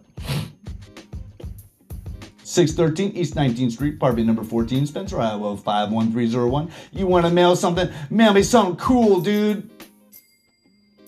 613 2.45 3.17
East 3.17 3.35
19th 3.35 3.73
Street, 3.73 3.95
apartment 3.95 4.27
number 4.27 4.45
14, 4.45 4.87
Spencer, 4.87 5.21
Iowa 5.21 5.57
51301. 5.57 6.71
You 6.93 7.07
want 7.07 7.27
to 7.27 7.33
mail 7.33 7.57
something? 7.57 7.91
Mail 8.09 8.33
me 8.33 8.43
something 8.43 8.77
cool, 8.77 9.21
dude. 9.21 9.69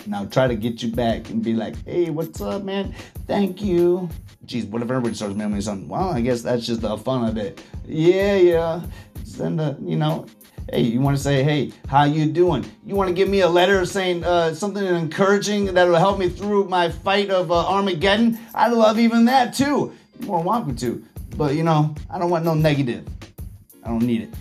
Now 0.08 0.24
try 0.24 0.48
to 0.48 0.54
get 0.54 0.82
you 0.82 0.90
back 0.90 1.28
and 1.28 1.44
be 1.44 1.52
like, 1.52 1.76
hey, 1.84 2.08
what's 2.08 2.40
up, 2.40 2.64
man? 2.64 2.94
Thank 3.26 3.60
you. 3.60 4.08
Geez, 4.46 4.64
what 4.64 4.80
if 4.80 4.90
everybody 4.90 5.14
starts 5.14 5.34
mailing 5.34 5.54
me 5.54 5.60
something? 5.60 5.86
Well, 5.86 6.08
I 6.08 6.22
guess 6.22 6.40
that's 6.40 6.64
just 6.64 6.80
the 6.80 6.96
fun 6.96 7.28
of 7.28 7.36
it. 7.36 7.62
Yeah, 7.86 8.36
yeah. 8.36 8.82
Send 9.24 9.60
a, 9.60 9.76
you 9.82 9.96
know, 9.96 10.24
hey, 10.70 10.80
you 10.80 11.02
want 11.02 11.14
to 11.14 11.22
say, 11.22 11.42
hey, 11.42 11.72
how 11.88 12.04
you 12.04 12.24
doing? 12.24 12.64
You 12.86 12.94
want 12.94 13.08
to 13.08 13.14
give 13.14 13.28
me 13.28 13.40
a 13.40 13.48
letter 13.48 13.84
saying 13.84 14.24
uh, 14.24 14.54
something 14.54 14.82
encouraging 14.82 15.74
that 15.74 15.86
will 15.86 15.96
help 15.96 16.18
me 16.18 16.30
through 16.30 16.64
my 16.64 16.88
fight 16.88 17.28
of 17.28 17.52
uh, 17.52 17.66
Armageddon? 17.66 18.38
I'd 18.54 18.72
love 18.72 18.98
even 18.98 19.26
that 19.26 19.52
too. 19.52 19.92
You're 20.18 20.28
more 20.28 20.42
welcome 20.42 20.74
to. 20.76 21.04
But 21.36 21.54
you 21.54 21.64
know, 21.64 21.94
I 22.08 22.18
don't 22.18 22.30
want 22.30 22.46
no 22.46 22.54
negative. 22.54 23.06
I 23.84 23.88
don't 23.88 24.02
need 24.02 24.22
it. 24.22 24.34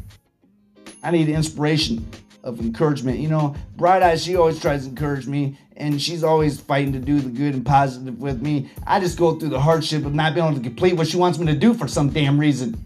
I 1.04 1.12
need 1.12 1.28
inspiration 1.28 2.10
of 2.48 2.60
encouragement. 2.60 3.20
You 3.20 3.28
know, 3.28 3.56
Bright 3.76 4.02
Eyes, 4.02 4.24
she 4.24 4.36
always 4.38 4.60
tries 4.60 4.84
to 4.84 4.90
encourage 4.90 5.28
me, 5.28 5.58
and 5.76 6.02
she's 6.02 6.24
always 6.24 6.60
fighting 6.60 6.94
to 6.94 7.00
do 7.00 7.20
the 7.20 7.30
good 7.30 7.54
and 7.54 7.66
positive 7.66 8.18
with 8.20 8.42
me. 8.42 8.72
I 8.88 9.00
just 9.00 9.18
go 9.18 9.38
through 9.38 9.50
the 9.50 9.60
hardship 9.60 10.06
of 10.06 10.16
not 10.16 10.34
being 10.34 10.48
able 10.48 10.58
to 10.58 10.64
complete 10.64 10.96
what 10.96 11.08
she 11.08 11.18
wants 11.18 11.38
me 11.38 11.46
to 11.48 11.56
do 11.56 11.74
for 11.74 11.88
some 11.88 12.10
damn 12.10 12.40
reason. 12.40 12.84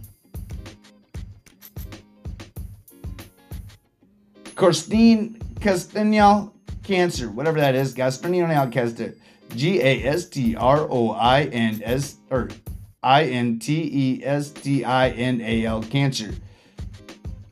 Christine 4.55 5.35
Castagnol 5.59 6.51
Cancer, 6.83 7.29
whatever 7.29 7.59
that 7.59 7.75
is, 7.75 7.93
Castagnol 7.93 8.71
Cancer. 8.71 9.15
G 9.55 9.81
A 9.81 10.03
S 10.05 10.25
T 10.25 10.55
R 10.55 10.87
O 10.89 11.11
I 11.11 11.43
N 11.43 11.81
S 11.83 12.17
or 12.29 12.49
I 13.03 13.25
N 13.25 13.59
T 13.59 13.89
E 13.91 14.25
S 14.25 14.49
T 14.49 14.85
I 14.85 15.09
N 15.09 15.41
A 15.41 15.65
L 15.65 15.83
Cancer. 15.83 16.33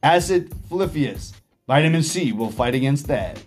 Acid 0.02 0.54
folifius. 0.70 1.34
Vitamin 1.70 2.02
C 2.02 2.32
will 2.32 2.50
fight 2.50 2.74
against 2.74 3.06
that. 3.10 3.40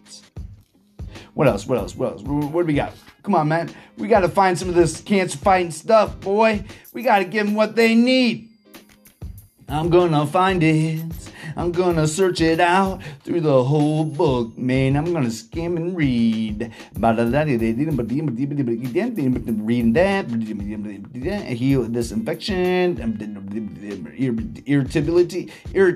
What 1.35 1.49
else? 1.49 1.67
What 1.67 1.79
else? 1.79 1.97
What 1.97 2.13
else? 2.13 2.23
What 2.23 2.63
do 2.63 2.67
we 2.69 2.75
got? 2.75 2.95
Come 3.25 3.35
on, 3.35 3.49
man. 3.49 3.69
We 3.99 4.07
got 4.07 4.21
to 4.21 4.29
find 4.29 4.57
some 4.57 4.69
of 4.69 4.77
this 4.77 5.01
cancer 5.01 5.37
fighting 5.37 5.73
stuff, 5.73 6.21
boy. 6.21 6.63
We 6.93 7.03
got 7.03 7.19
to 7.19 7.25
give 7.25 7.47
them 7.47 7.57
what 7.57 7.75
they 7.75 7.97
need. 7.97 8.49
I'm 9.69 9.91
gonna 9.91 10.25
find 10.25 10.63
it. 10.63 11.03
I'm 11.57 11.73
gonna 11.73 12.07
search 12.07 12.41
it 12.41 12.61
out 12.61 13.03
through 13.23 13.41
the 13.41 13.65
whole 13.65 14.05
book, 14.05 14.57
man. 14.57 14.97
I'm 14.97 15.13
gonna 15.13 15.31
skim 15.31 15.77
and 15.77 15.97
read. 15.97 16.73
Reading 16.95 17.31
that, 19.93 21.45
heal 21.47 21.83
this 21.83 22.13
infection, 22.13 24.63
irritability. 24.67 25.53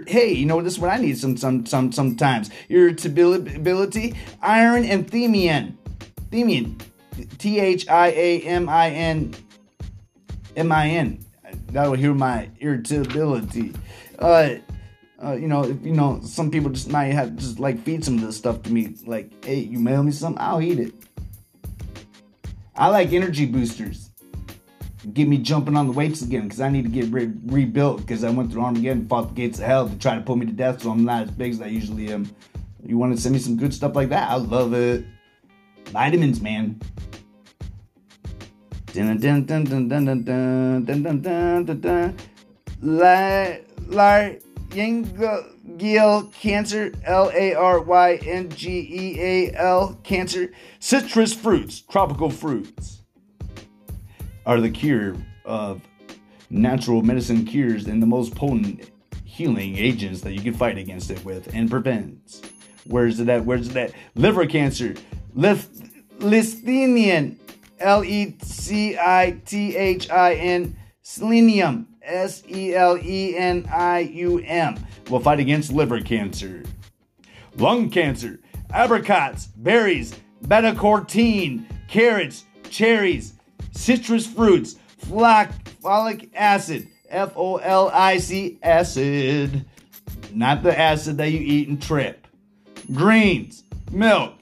hey, 0.09 0.33
you 0.33 0.47
know 0.47 0.63
this 0.63 0.75
is 0.75 0.79
what 0.79 0.91
I 0.91 0.99
need 0.99 1.19
some 1.19 1.37
some 1.37 1.67
some 1.67 1.93
sometimes. 1.93 2.51
Irritability, 2.69 4.15
iron 4.43 4.85
and 4.85 5.11
thiamine. 5.11 5.75
Thiamine. 6.31 6.81
T 7.39 7.61
H 7.61 7.89
I 7.89 8.09
A 8.09 8.41
M 8.43 8.69
I 8.69 8.91
N 8.91 9.35
M 10.57 10.73
I 10.73 10.89
N. 10.89 11.25
That 11.73 11.89
will 11.89 11.97
heal 11.97 12.15
my 12.15 12.49
irritability. 12.61 13.73
Uh, 14.19 14.57
uh, 15.23 15.32
you 15.32 15.49
know, 15.49 15.64
if, 15.64 15.85
you 15.85 15.92
know, 15.92 16.20
some 16.23 16.50
people 16.50 16.70
just 16.70 16.90
might 16.90 17.06
have 17.06 17.37
just 17.37 17.58
like 17.58 17.82
feed 17.82 18.04
some 18.04 18.16
of 18.16 18.20
this 18.20 18.37
stuff 18.37 18.62
to 18.62 18.73
me. 18.73 18.94
Like, 19.06 19.44
hey, 19.44 19.61
you 19.61 19.78
mail 19.78 20.02
me 20.02 20.12
some, 20.12 20.37
I'll 20.38 20.61
eat 20.61 20.78
it. 20.78 20.94
I 22.75 22.88
like 22.88 23.12
energy 23.12 23.46
boosters. 23.46 24.11
Get 25.12 25.28
me 25.28 25.38
jumping 25.38 25.76
on 25.76 25.87
the 25.87 25.92
weights 25.92 26.23
again 26.23 26.42
because 26.42 26.61
I 26.61 26.68
need 26.68 26.82
to 26.82 26.90
get 26.90 27.12
re- 27.12 27.32
rebuilt 27.44 27.99
because 28.00 28.25
I 28.25 28.30
went 28.30 28.52
through 28.52 28.62
Armageddon, 28.62 29.08
fought 29.08 29.28
the 29.28 29.35
gates 29.35 29.58
of 29.58 29.64
hell 29.64 29.88
to 29.88 29.96
try 29.99 30.16
to 30.16 30.20
put 30.20 30.37
me 30.37 30.46
to 30.46 30.52
death, 30.52 30.82
so 30.82 30.90
I'm 30.90 31.04
not 31.04 31.23
as 31.23 31.30
big 31.30 31.52
as 31.52 31.62
I 31.62 31.66
usually 31.66 32.12
am. 32.12 32.28
You 32.85 32.99
want 32.99 33.14
to 33.14 33.20
send 33.20 33.32
me 33.32 33.38
some 33.38 33.56
good 33.56 33.73
stuff 33.73 33.94
like 33.94 34.08
that? 34.11 34.30
I 34.30 34.35
love 34.35 34.75
it. 34.75 35.04
Vitamins, 35.87 36.40
man. 36.40 36.80
Dun 38.92 39.18
dun 39.18 39.44
dun 39.44 39.64
dun 39.64 39.88
dun 39.88 40.04
dun 40.04 40.25
dun 40.25 40.85
dun 40.85 41.02
dun 41.02 41.20
dun 41.23 41.64
dun 41.64 41.80
dun. 41.80 42.16
Like, 42.82 44.42
Laryngeal 44.75 46.32
cancer, 46.40 46.92
L 47.04 47.30
A 47.35 47.54
R 47.54 47.80
Y 47.80 48.14
N 48.23 48.49
G 48.50 48.88
E 48.90 49.20
A 49.20 49.54
L 49.54 49.99
cancer. 50.02 50.52
Citrus 50.78 51.35
fruits, 51.35 51.80
tropical 51.80 52.30
fruits, 52.30 53.02
are 54.44 54.61
the 54.61 54.70
cure 54.70 55.16
of 55.44 55.82
natural 56.50 57.02
medicine 57.02 57.44
cures 57.44 57.87
and 57.87 58.02
the 58.02 58.06
most 58.06 58.35
potent 58.35 58.90
healing 59.25 59.76
agents 59.76 60.20
that 60.23 60.32
you 60.32 60.40
can 60.40 60.54
fight 60.54 60.78
against 60.78 61.11
it 61.11 61.25
with 61.25 61.52
and 61.54 61.70
prevents. 61.70 62.42
Where's 62.87 63.20
it 63.20 63.28
at? 63.28 63.44
Where's 63.44 63.68
it 63.68 63.76
at? 63.76 63.92
Liver 64.14 64.46
cancer, 64.46 64.94
Lith- 65.35 65.82
Listinian, 66.18 67.37
L 67.80 68.04
E 68.04 68.37
C 68.42 68.96
I 68.96 69.40
T 69.44 69.76
H 69.76 70.08
I 70.11 70.35
N, 70.35 70.76
selenium 71.02 71.88
S 72.07 72.43
E 72.49 72.75
L 72.75 72.97
E 72.97 73.37
N 73.37 73.69
I 73.71 74.01
U 74.01 74.39
M 74.39 74.79
will 75.11 75.21
fight 75.21 75.41
against 75.41 75.73
liver 75.73 76.01
cancer. 76.01 76.63
Lung 77.57 77.91
cancer, 77.91 78.39
apricots, 78.71 79.47
berries, 79.57 80.15
beta 80.47 80.73
carotene, 80.73 81.65
carrots, 81.89 82.45
cherries, 82.71 83.35
citrus 83.73 84.27
fruits, 84.27 84.77
flac, 85.03 85.53
folic 85.83 86.31
acid, 86.35 86.89
F 87.09 87.33
O 87.37 87.57
L 87.57 87.91
I 87.93 88.19
C 88.19 88.59
acid, 88.63 89.65
not 90.33 90.63
the 90.63 90.79
acid 90.79 91.19
that 91.19 91.31
you 91.31 91.41
eat 91.41 91.69
and 91.69 91.83
trip. 91.83 92.27
Greens, 92.93 93.65
milk, 93.91 94.35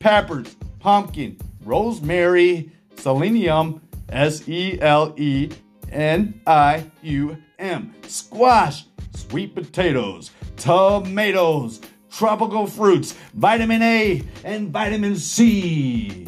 peppers, 0.00 0.56
pumpkin, 0.80 1.38
rosemary, 1.64 2.72
selenium, 2.96 3.80
S 4.08 4.48
E 4.48 4.80
L 4.80 5.14
E 5.16 5.50
N 5.92 6.40
I 6.46 6.90
U 7.02 7.36
M. 7.58 7.94
Squash, 8.06 8.86
sweet 9.14 9.54
potatoes, 9.54 10.30
tomatoes, 10.56 11.80
tropical 12.10 12.66
fruits, 12.66 13.12
vitamin 13.34 13.82
A, 13.82 14.22
and 14.44 14.70
vitamin 14.70 15.16
C. 15.16 16.26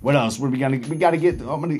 What 0.00 0.16
else? 0.16 0.38
Where 0.38 0.50
we 0.50 0.56
gotta 0.56 0.78
we 0.88 0.96
gotta 0.96 1.18
get? 1.18 1.40
I'm 1.40 1.60
gonna 1.60 1.76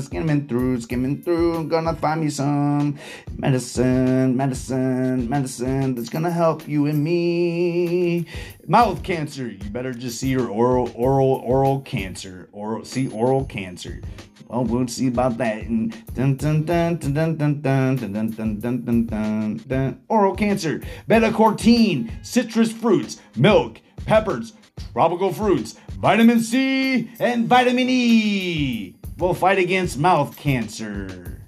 skimming 0.00 0.48
through, 0.48 0.80
skimming 0.80 1.22
through. 1.22 1.56
I'm 1.56 1.68
gonna 1.68 1.94
find 1.94 2.22
me 2.22 2.30
some 2.30 2.98
medicine, 3.36 4.34
medicine, 4.34 5.28
medicine 5.28 5.94
that's 5.94 6.08
gonna 6.08 6.30
help 6.30 6.66
you 6.66 6.86
and 6.86 7.04
me. 7.04 8.24
Mouth 8.70 9.02
cancer. 9.02 9.48
You 9.48 9.68
better 9.70 9.92
just 9.92 10.20
see 10.20 10.28
your 10.28 10.48
oral, 10.48 10.92
oral, 10.94 11.42
oral 11.44 11.80
cancer. 11.80 12.48
Oral, 12.52 12.84
see 12.84 13.08
oral 13.08 13.44
cancer. 13.44 14.00
Well, 14.46 14.62
we'll 14.62 14.86
see 14.86 15.08
about 15.08 15.38
that. 15.38 15.64
And 15.64 15.90
dun 16.14 16.36
dun 16.36 16.62
dun 16.62 16.96
dun 16.98 17.12
dun 17.12 17.36
dun 17.36 17.60
dun 17.60 17.96
dun 17.96 18.30
dun 18.30 18.60
dun 18.60 19.06
dun 19.06 19.60
dun. 19.66 20.00
Oral 20.06 20.36
cancer, 20.36 20.82
beta 21.08 21.30
carotene, 21.30 22.24
citrus 22.24 22.70
fruits, 22.70 23.20
milk 23.34 23.80
peppers, 24.06 24.52
tropical 24.92 25.32
fruits, 25.32 25.74
vitamin 25.98 26.38
C, 26.38 27.10
and 27.18 27.48
vitamin 27.48 27.88
E 27.90 28.94
will 29.18 29.34
fight 29.34 29.58
against 29.58 29.98
mouth 29.98 30.36
cancer. 30.36 31.42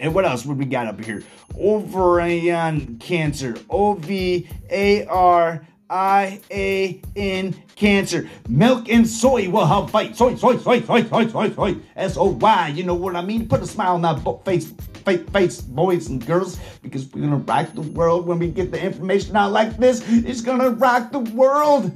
And 0.00 0.12
what 0.12 0.24
else 0.24 0.44
would 0.44 0.58
we 0.58 0.64
got 0.64 0.88
up 0.88 1.04
here? 1.04 1.22
Ovarian 1.56 2.98
cancer. 2.98 3.54
O 3.70 3.94
V 3.94 4.48
A 4.70 5.06
R 5.06 5.64
I 5.90 6.40
A 6.50 7.00
N 7.16 7.54
cancer. 7.76 8.28
Milk 8.48 8.88
and 8.88 9.06
soy 9.06 9.48
will 9.48 9.66
help 9.66 9.90
fight. 9.90 10.16
Soy, 10.16 10.34
soy, 10.36 10.58
soy, 10.58 10.82
soy, 10.82 11.04
soy, 11.04 11.28
soy, 11.28 11.50
soy. 11.52 11.76
S 11.96 12.16
O 12.16 12.30
Y. 12.32 12.68
You 12.68 12.84
know 12.84 12.94
what 12.94 13.16
I 13.16 13.22
mean? 13.22 13.48
Put 13.48 13.62
a 13.62 13.66
smile 13.66 13.94
on 13.94 14.02
that 14.02 14.44
face, 14.44 14.72
face, 15.04 15.28
face, 15.30 15.60
boys 15.60 16.08
and 16.08 16.24
girls, 16.24 16.58
because 16.82 17.06
we're 17.12 17.22
gonna 17.22 17.36
rock 17.36 17.72
the 17.74 17.82
world 17.82 18.26
when 18.26 18.38
we 18.38 18.48
get 18.48 18.70
the 18.70 18.82
information 18.82 19.36
out 19.36 19.52
like 19.52 19.76
this. 19.78 20.04
It's 20.08 20.40
gonna 20.40 20.70
rock 20.70 21.12
the 21.12 21.20
world. 21.20 21.90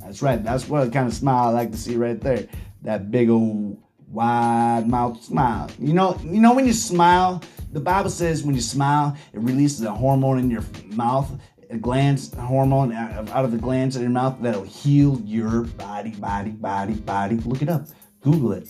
That's 0.00 0.22
right. 0.22 0.42
That's 0.42 0.68
what 0.68 0.92
kind 0.92 1.06
of 1.06 1.14
smile 1.14 1.48
I 1.48 1.50
like 1.50 1.72
to 1.72 1.78
see 1.78 1.96
right 1.96 2.20
there. 2.20 2.48
That 2.82 3.10
big 3.10 3.30
old 3.30 3.78
wide 4.08 4.88
mouth 4.88 5.22
smile. 5.22 5.70
You 5.78 5.92
know, 5.92 6.18
you 6.22 6.40
know 6.40 6.54
when 6.54 6.66
you 6.66 6.72
smile, 6.72 7.42
the 7.72 7.80
Bible 7.80 8.10
says 8.10 8.42
when 8.42 8.54
you 8.54 8.60
smile, 8.60 9.16
it 9.32 9.40
releases 9.40 9.82
a 9.82 9.92
hormone 9.92 10.38
in 10.38 10.50
your 10.50 10.64
mouth 10.86 11.30
glands 11.78 12.34
hormone 12.34 12.92
out 12.92 13.44
of 13.44 13.50
the 13.50 13.58
glands 13.58 13.96
in 13.96 14.02
your 14.02 14.10
mouth 14.10 14.36
that'll 14.40 14.62
heal 14.62 15.20
your 15.24 15.62
body, 15.62 16.10
body, 16.10 16.50
body, 16.50 16.94
body. 16.94 17.36
Look 17.36 17.62
it 17.62 17.68
up. 17.68 17.86
Google 18.20 18.52
it. 18.52 18.68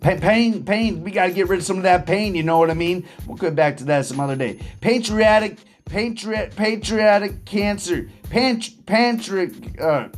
Pain, 0.00 0.64
pain. 0.64 1.04
We 1.04 1.10
got 1.10 1.26
to 1.26 1.32
get 1.32 1.48
rid 1.48 1.58
of 1.58 1.64
some 1.64 1.76
of 1.76 1.82
that 1.82 2.06
pain. 2.06 2.34
You 2.34 2.42
know 2.42 2.58
what 2.58 2.70
I 2.70 2.74
mean? 2.74 3.06
We'll 3.26 3.36
get 3.36 3.54
back 3.54 3.76
to 3.78 3.84
that 3.84 4.06
some 4.06 4.18
other 4.18 4.34
day. 4.34 4.58
Pancreatic, 4.80 5.58
pancreatic, 5.84 6.56
pancreatic 6.56 7.44
cancer. 7.44 8.08
Pan, 8.30 8.62
pancreatic. 8.86 9.78
Uh, 9.78 10.08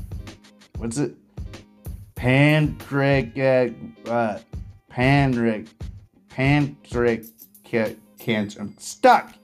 what's 0.76 0.98
it? 0.98 1.16
Pancreatic. 2.14 3.74
Uh, 4.06 4.38
pancreatic. 4.88 5.66
Pancreatic 6.28 7.26
cancer. 8.20 8.60
I'm 8.60 8.78
stuck. 8.78 9.34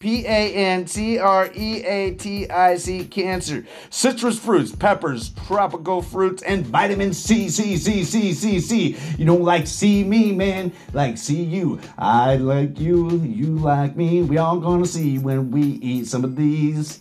P 0.00 0.24
A 0.24 0.54
N 0.54 0.86
C 0.86 1.18
R 1.18 1.50
E 1.54 1.84
A 1.84 2.14
T 2.14 2.48
I 2.48 2.78
C, 2.78 3.04
cancer. 3.04 3.66
Citrus 3.90 4.38
fruits, 4.38 4.74
peppers, 4.74 5.28
tropical 5.46 6.00
fruits, 6.00 6.42
and 6.42 6.66
vitamin 6.66 7.12
C, 7.12 7.50
C, 7.50 7.76
C, 7.76 8.02
C, 8.02 8.32
C, 8.32 8.60
C. 8.60 8.96
You 9.18 9.26
don't 9.26 9.42
like 9.42 9.66
see 9.66 10.02
me, 10.02 10.32
man. 10.32 10.72
Like 10.94 11.18
see 11.18 11.42
you. 11.42 11.80
I 11.98 12.36
like 12.36 12.80
you, 12.80 13.10
you 13.20 13.56
like 13.56 13.94
me. 13.94 14.22
We 14.22 14.38
all 14.38 14.58
gonna 14.58 14.86
see 14.86 15.18
when 15.18 15.50
we 15.50 15.60
eat 15.60 16.06
some 16.06 16.24
of 16.24 16.34
these. 16.34 17.00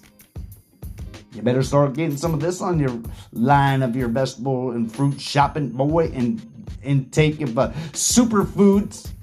You 1.33 1.41
better 1.41 1.63
start 1.63 1.93
getting 1.93 2.17
some 2.17 2.33
of 2.33 2.41
this 2.41 2.59
on 2.59 2.79
your 2.79 3.01
line 3.31 3.81
of 3.81 3.95
your 3.95 4.09
vegetable 4.09 4.71
and 4.71 4.93
fruit 4.93 5.21
shopping, 5.21 5.69
boy, 5.69 6.11
and 6.13 6.45
and 6.83 7.05
intake 7.05 7.39
of 7.39 7.57
uh, 7.57 7.71
superfoods 7.93 9.13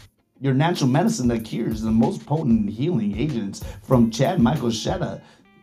your 0.40 0.54
natural 0.54 0.88
medicine 0.88 1.28
that 1.28 1.44
cures 1.44 1.82
the 1.82 1.90
most 1.90 2.26
potent 2.26 2.68
healing 2.68 3.16
agents 3.18 3.62
from 3.82 4.10
Chad 4.10 4.40
Michael 4.40 4.68
Shetta, 4.68 5.20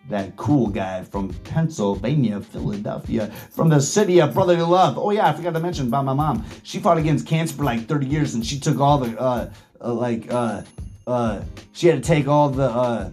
that 0.10 0.36
cool 0.36 0.68
guy 0.68 1.04
from 1.04 1.34
Pennsylvania, 1.46 2.42
Philadelphia, 2.42 3.28
from 3.52 3.70
the 3.70 3.80
city 3.80 4.20
of 4.20 4.34
brotherly 4.34 4.62
love. 4.62 4.98
Oh 4.98 5.12
yeah, 5.12 5.30
I 5.30 5.34
forgot 5.34 5.54
to 5.54 5.60
mention 5.60 5.88
about 5.88 6.06
my 6.06 6.14
mom. 6.14 6.44
She 6.64 6.80
fought 6.80 6.98
against 6.98 7.28
cancer 7.28 7.56
for 7.56 7.64
like 7.64 7.86
30 7.88 8.08
years, 8.08 8.34
and 8.34 8.46
she 8.46 8.60
took 8.60 8.80
all 8.80 8.98
the 8.98 9.20
uh, 9.20 9.50
uh 9.80 9.94
like 9.94 10.32
uh 10.32 10.64
uh 11.08 11.42
she 11.74 11.88
had 11.88 12.02
to 12.02 12.08
take 12.08 12.28
all 12.28 12.50
the 12.50 12.70
uh 12.70 13.12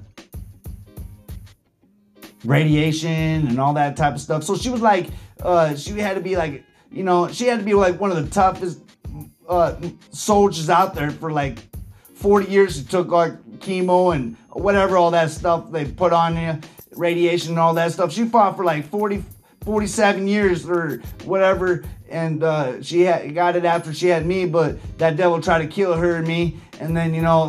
radiation 2.44 3.46
and 3.46 3.60
all 3.60 3.74
that 3.74 3.96
type 3.96 4.14
of 4.14 4.20
stuff. 4.20 4.42
So 4.44 4.56
she 4.56 4.70
was 4.70 4.80
like 4.80 5.08
uh 5.42 5.76
she 5.76 5.92
had 5.92 6.14
to 6.14 6.20
be 6.20 6.36
like 6.36 6.64
you 6.90 7.04
know 7.04 7.28
she 7.28 7.46
had 7.46 7.58
to 7.58 7.64
be 7.64 7.74
like 7.74 8.00
one 8.00 8.10
of 8.10 8.16
the 8.16 8.30
toughest 8.30 8.80
uh, 9.50 9.76
soldiers 10.12 10.70
out 10.70 10.94
there 10.94 11.10
for 11.10 11.32
like 11.32 11.58
40 12.14 12.50
years 12.50 12.78
who 12.78 12.84
took 12.84 13.08
like 13.08 13.32
chemo 13.58 14.14
and 14.14 14.36
whatever, 14.50 14.96
all 14.96 15.10
that 15.10 15.30
stuff 15.30 15.70
they 15.70 15.84
put 15.84 16.12
on 16.12 16.36
you, 16.36 16.58
radiation 16.96 17.50
and 17.50 17.58
all 17.58 17.74
that 17.74 17.92
stuff. 17.92 18.12
She 18.12 18.24
fought 18.24 18.56
for 18.56 18.64
like 18.64 18.86
40, 18.86 19.24
47 19.64 20.28
years 20.28 20.66
or 20.68 21.02
whatever, 21.24 21.84
and 22.08 22.42
uh, 22.42 22.80
she 22.80 23.02
had, 23.02 23.34
got 23.34 23.56
it 23.56 23.64
after 23.64 23.92
she 23.92 24.06
had 24.06 24.24
me, 24.24 24.46
but 24.46 24.78
that 24.98 25.16
devil 25.16 25.40
tried 25.40 25.62
to 25.62 25.66
kill 25.66 25.94
her 25.94 26.16
and 26.16 26.28
me, 26.28 26.58
and 26.78 26.96
then, 26.96 27.12
you 27.12 27.22
know, 27.22 27.48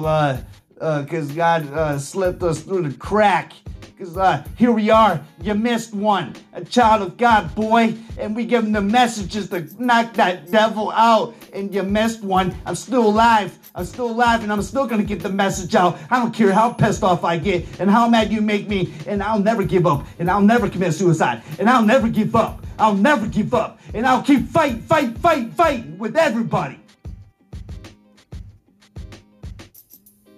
because 0.73 1.29
uh, 1.29 1.33
uh, 1.33 1.35
God 1.35 1.73
uh, 1.73 1.99
slipped 1.99 2.41
us 2.41 2.61
through 2.61 2.89
the 2.89 2.97
crack 2.97 3.53
because 4.01 4.17
uh, 4.17 4.43
here 4.57 4.71
we 4.71 4.89
are. 4.89 5.23
You 5.43 5.53
missed 5.53 5.93
one. 5.93 6.35
A 6.53 6.65
child 6.65 7.03
of 7.03 7.17
God, 7.17 7.53
boy. 7.53 7.93
And 8.17 8.35
we 8.35 8.45
give 8.45 8.63
him 8.63 8.71
the 8.71 8.81
messages 8.81 9.47
to 9.49 9.67
knock 9.77 10.13
that 10.13 10.49
devil 10.49 10.89
out. 10.89 11.35
And 11.53 11.71
you 11.71 11.83
missed 11.83 12.23
one. 12.23 12.55
I'm 12.65 12.73
still 12.73 13.05
alive. 13.05 13.59
I'm 13.75 13.85
still 13.85 14.09
alive 14.09 14.41
and 14.41 14.51
I'm 14.51 14.63
still 14.63 14.87
going 14.87 15.01
to 15.01 15.07
get 15.07 15.19
the 15.19 15.29
message 15.29 15.75
out. 15.75 15.99
I 16.09 16.17
don't 16.17 16.33
care 16.33 16.51
how 16.51 16.73
pissed 16.73 17.03
off 17.03 17.23
I 17.23 17.37
get 17.37 17.79
and 17.79 17.91
how 17.91 18.09
mad 18.09 18.31
you 18.31 18.41
make 18.41 18.67
me. 18.67 18.91
And 19.05 19.21
I'll 19.21 19.39
never 19.39 19.61
give 19.61 19.85
up. 19.85 20.07
And 20.17 20.31
I'll 20.31 20.41
never 20.41 20.67
commit 20.67 20.95
suicide. 20.95 21.43
And 21.59 21.69
I'll 21.69 21.85
never 21.85 22.09
give 22.09 22.35
up. 22.35 22.65
I'll 22.79 22.95
never 22.95 23.27
give 23.27 23.53
up. 23.53 23.79
And 23.93 24.07
I'll 24.07 24.23
keep 24.23 24.47
fight, 24.47 24.81
fight, 24.81 25.15
fight, 25.19 25.53
fight 25.53 25.85
with 25.99 26.17
everybody. 26.17 26.79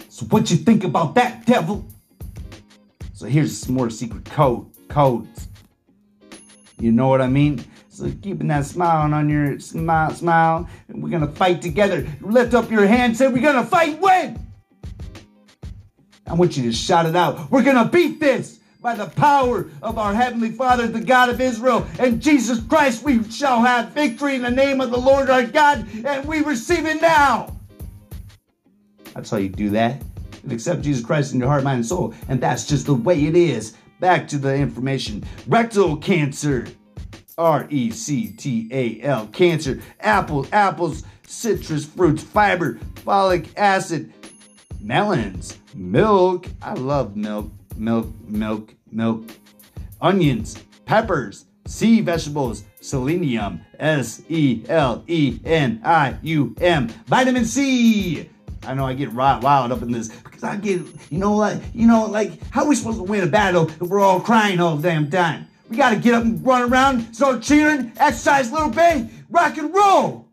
So 0.09 0.25
what 0.25 0.51
you 0.51 0.57
think 0.57 0.83
about 0.83 1.15
that, 1.15 1.45
devil? 1.45 1.87
So 3.13 3.27
here's 3.27 3.55
some 3.55 3.75
more 3.75 3.91
secret 3.91 4.25
code 4.25 4.67
codes. 4.87 5.47
You 6.79 6.91
know 6.91 7.07
what 7.07 7.21
I 7.21 7.27
mean? 7.27 7.63
So 7.89 8.11
keeping 8.21 8.47
that 8.47 8.65
smile 8.65 9.13
on 9.13 9.29
your 9.29 9.59
smile, 9.59 10.11
smile, 10.13 10.67
we're 10.89 11.09
gonna 11.09 11.31
fight 11.31 11.61
together. 11.61 12.07
Lift 12.21 12.55
up 12.55 12.71
your 12.71 12.87
hand, 12.87 13.15
say 13.15 13.27
we're 13.27 13.43
gonna 13.43 13.65
fight 13.65 13.99
when? 13.99 14.39
I 16.25 16.33
want 16.33 16.57
you 16.57 16.63
to 16.63 16.73
shout 16.73 17.05
it 17.05 17.15
out. 17.15 17.51
We're 17.51 17.63
gonna 17.63 17.87
beat 17.87 18.19
this 18.19 18.59
by 18.81 18.95
the 18.95 19.05
power 19.05 19.69
of 19.83 19.99
our 19.99 20.13
Heavenly 20.13 20.49
Father, 20.49 20.87
the 20.87 20.99
God 20.99 21.29
of 21.29 21.39
Israel, 21.39 21.85
and 21.99 22.19
Jesus 22.19 22.59
Christ. 22.61 23.03
We 23.03 23.23
shall 23.29 23.61
have 23.61 23.89
victory 23.89 24.35
in 24.35 24.41
the 24.41 24.51
name 24.51 24.81
of 24.81 24.89
the 24.89 24.99
Lord 24.99 25.29
our 25.29 25.43
God, 25.43 25.87
and 26.03 26.27
we 26.27 26.41
receive 26.41 26.87
it 26.87 26.99
now. 26.99 27.55
That's 29.13 29.29
how 29.29 29.37
you 29.37 29.49
do 29.49 29.69
that 29.69 30.01
and 30.43 30.51
accept 30.51 30.81
Jesus 30.81 31.05
Christ 31.05 31.33
in 31.33 31.39
your 31.39 31.49
heart, 31.49 31.63
mind, 31.63 31.77
and 31.77 31.85
soul. 31.85 32.13
And 32.27 32.39
that's 32.39 32.65
just 32.67 32.85
the 32.85 32.93
way 32.93 33.25
it 33.25 33.35
is. 33.35 33.75
Back 33.99 34.27
to 34.29 34.37
the 34.37 34.53
information. 34.53 35.23
Rectal 35.47 35.97
cancer. 35.97 36.67
R 37.37 37.65
E 37.69 37.89
C 37.89 38.31
T 38.31 38.67
A 38.71 39.01
L. 39.01 39.27
Cancer. 39.27 39.81
Apples, 40.01 40.47
apples, 40.51 41.03
citrus 41.25 41.85
fruits, 41.85 42.21
fiber, 42.21 42.75
folic 42.95 43.47
acid, 43.57 44.13
melons, 44.79 45.57
milk. 45.73 46.45
I 46.61 46.73
love 46.73 47.15
milk, 47.15 47.51
milk, 47.75 48.07
milk, 48.27 48.75
milk. 48.91 49.23
Onions, 49.99 50.61
peppers, 50.85 51.45
sea 51.65 52.01
vegetables, 52.01 52.65
selenium, 52.81 53.61
S 53.79 54.21
E 54.29 54.63
L 54.67 55.03
E 55.07 55.39
N 55.45 55.81
I 55.83 56.17
U 56.21 56.55
M, 56.59 56.89
vitamin 57.07 57.45
C, 57.45 58.29
I 58.65 58.73
know 58.73 58.85
I 58.85 58.93
get 58.93 59.11
wild 59.11 59.71
up 59.71 59.81
in 59.81 59.91
this 59.91 60.09
I 60.43 60.57
get, 60.57 60.81
you 61.09 61.17
know, 61.17 61.35
like, 61.35 61.61
you 61.73 61.87
know, 61.87 62.05
like, 62.05 62.31
how 62.51 62.63
are 62.63 62.67
we 62.67 62.75
supposed 62.75 62.97
to 62.97 63.03
win 63.03 63.23
a 63.23 63.27
battle 63.27 63.69
if 63.69 63.81
we're 63.81 63.99
all 63.99 64.19
crying 64.19 64.59
all 64.59 64.77
damn 64.77 65.09
time? 65.09 65.47
We 65.69 65.77
gotta 65.77 65.95
get 65.95 66.13
up 66.13 66.23
and 66.23 66.45
run 66.45 66.71
around, 66.71 67.15
start 67.15 67.41
cheering, 67.41 67.93
exercise 67.97 68.49
a 68.51 68.53
little 68.53 68.69
bit, 68.69 69.07
rock 69.29 69.57
and 69.57 69.73
roll. 69.73 70.27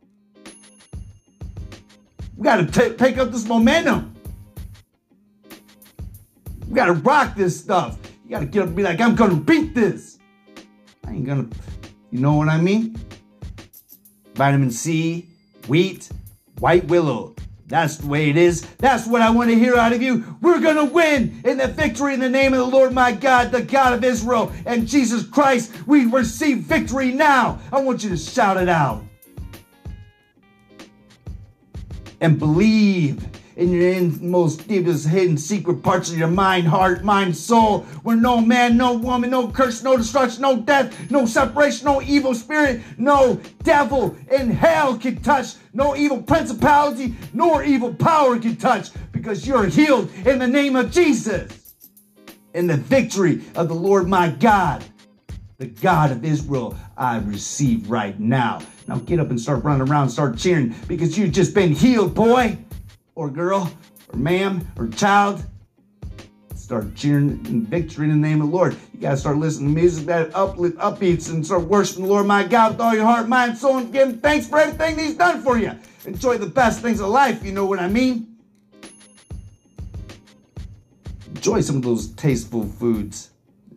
We 2.37 2.45
gotta 2.45 2.67
t- 2.67 2.97
take 2.97 3.19
up 3.19 3.31
this 3.31 3.47
momentum. 3.47 4.15
We 6.69 6.75
gotta 6.75 6.95
rock 6.95 7.37
this 7.37 7.59
stuff. 7.59 7.99
You 8.25 8.31
gotta 8.31 8.47
get 8.47 8.63
up 8.63 8.69
and 8.69 8.77
be 8.77 8.83
like, 8.83 9.01
I'm 9.01 9.15
gonna 9.15 9.37
beat 9.37 9.75
this. 9.75 10.19
I 11.07 11.13
ain't 11.13 11.27
gonna, 11.27 11.49
you 12.11 12.21
know 12.21 12.35
what 12.35 12.49
I 12.49 12.59
mean? 12.59 12.97
Vitamin 14.35 14.71
C, 14.71 15.29
wheat, 15.69 16.11
white 16.59 16.85
willow, 16.87 17.35
That's 17.71 17.97
the 17.99 18.09
way 18.09 18.29
it 18.29 18.37
is. 18.37 18.63
That's 18.79 19.07
what 19.07 19.23
I 19.23 19.31
want 19.31 19.49
to 19.51 19.59
hear 19.59 19.77
out 19.77 19.93
of 19.93 20.03
you. 20.03 20.37
We're 20.43 20.61
going 20.61 20.77
to 20.77 20.93
win 20.93 21.41
in 21.45 21.57
the 21.57 21.69
victory 21.69 22.15
in 22.15 22.21
the 22.21 22.29
name 22.29 22.53
of 22.53 22.59
the 22.59 22.67
Lord 22.67 22.93
my 22.93 23.13
God, 23.13 23.53
the 23.53 23.63
God 23.63 23.95
of 23.95 24.03
Israel, 24.03 24.53
and 24.67 24.89
Jesus 24.89 25.25
Christ. 25.25 25.73
We 25.87 26.07
receive 26.07 26.59
victory 26.59 27.13
now. 27.13 27.61
I 27.73 27.81
want 27.81 28.03
you 28.03 28.11
to 28.11 28.17
shout 28.17 28.57
it 28.57 28.69
out. 28.69 29.05
And 32.21 32.41
believe 32.41 33.25
in 33.57 33.73
your 33.73 33.89
inmost, 33.93 34.69
deepest, 34.69 35.09
hidden, 35.09 35.37
secret 35.37 35.83
parts 35.83 36.11
of 36.11 36.19
your 36.19 36.29
mind, 36.29 36.67
heart, 36.67 37.05
mind, 37.05 37.37
soul, 37.37 37.81
where 38.03 38.17
no 38.17 38.41
man, 38.41 38.77
no 38.77 38.95
woman, 38.95 39.31
no 39.31 39.49
curse, 39.49 39.83
no 39.83 39.97
destruction, 39.97 40.43
no 40.43 40.61
death, 40.61 41.11
no 41.11 41.27
separation, 41.27 41.85
no 41.85 42.01
evil 42.03 42.35
spirit, 42.35 42.81
no 42.97 43.41
devil 43.63 44.17
in 44.31 44.51
hell 44.51 44.97
can 44.97 45.21
touch, 45.23 45.55
no 45.73 45.97
evil 45.97 46.23
principality, 46.23 47.15
nor 47.33 47.63
evil 47.65 47.93
power 47.93 48.39
can 48.39 48.57
touch, 48.57 48.91
because 49.13 49.47
you're 49.47 49.67
healed 49.67 50.11
in 50.27 50.39
the 50.39 50.47
name 50.47 50.77
of 50.77 50.91
Jesus. 50.91 51.75
In 52.55 52.67
the 52.67 52.77
victory 52.77 53.43
of 53.55 53.69
the 53.69 53.75
Lord 53.75 54.09
my 54.09 54.31
God, 54.31 54.85
the 55.59 55.67
God 55.67 56.11
of 56.11 56.25
Israel, 56.25 56.77
I 56.97 57.19
receive 57.19 57.91
right 57.91 58.19
now. 58.19 58.61
Now 58.89 58.97
get 58.97 59.21
up 59.21 59.31
and 59.31 59.39
start 59.39 59.63
running 59.63 59.89
around, 59.89 60.09
start 60.09 60.39
cheering, 60.39 60.75
because 60.89 61.19
you've 61.19 61.33
just 61.33 61.55
been 61.55 61.73
healed, 61.73 62.15
boy 62.15 62.57
or 63.21 63.29
girl 63.29 63.71
or 64.11 64.19
ma'am 64.19 64.67
or 64.79 64.89
child, 64.89 65.45
start 66.55 66.95
cheering 66.95 67.45
in 67.47 67.67
victory 67.67 68.09
in 68.09 68.19
the 68.19 68.29
name 68.29 68.41
of 68.41 68.49
the 68.49 68.57
Lord. 68.57 68.75
You 68.95 69.01
gotta 69.01 69.19
start 69.19 69.37
listening 69.37 69.75
to 69.75 69.81
music 69.81 70.07
that 70.07 70.35
uplift, 70.35 70.79
upbeats 70.79 71.31
and 71.31 71.45
start 71.45 71.65
worshiping 71.65 72.05
the 72.05 72.09
Lord 72.09 72.27
my 72.27 72.45
God 72.45 72.73
with 72.73 72.81
all 72.81 72.95
your 72.95 73.05
heart, 73.05 73.29
mind, 73.29 73.59
soul, 73.59 73.77
and 73.77 73.93
give 73.93 74.09
him 74.09 74.21
thanks 74.21 74.47
for 74.47 74.59
everything 74.59 74.99
he's 74.99 75.17
done 75.17 75.43
for 75.43 75.59
you. 75.59 75.73
Enjoy 76.07 76.39
the 76.39 76.47
best 76.47 76.81
things 76.81 76.99
of 77.01 77.09
life, 77.09 77.45
you 77.45 77.53
know 77.53 77.67
what 77.67 77.79
I 77.79 77.89
mean? 77.89 78.39
Enjoy 81.27 81.61
some 81.61 81.77
of 81.77 81.83
those 81.83 82.09
tasteful 82.15 82.65
foods. 82.65 83.31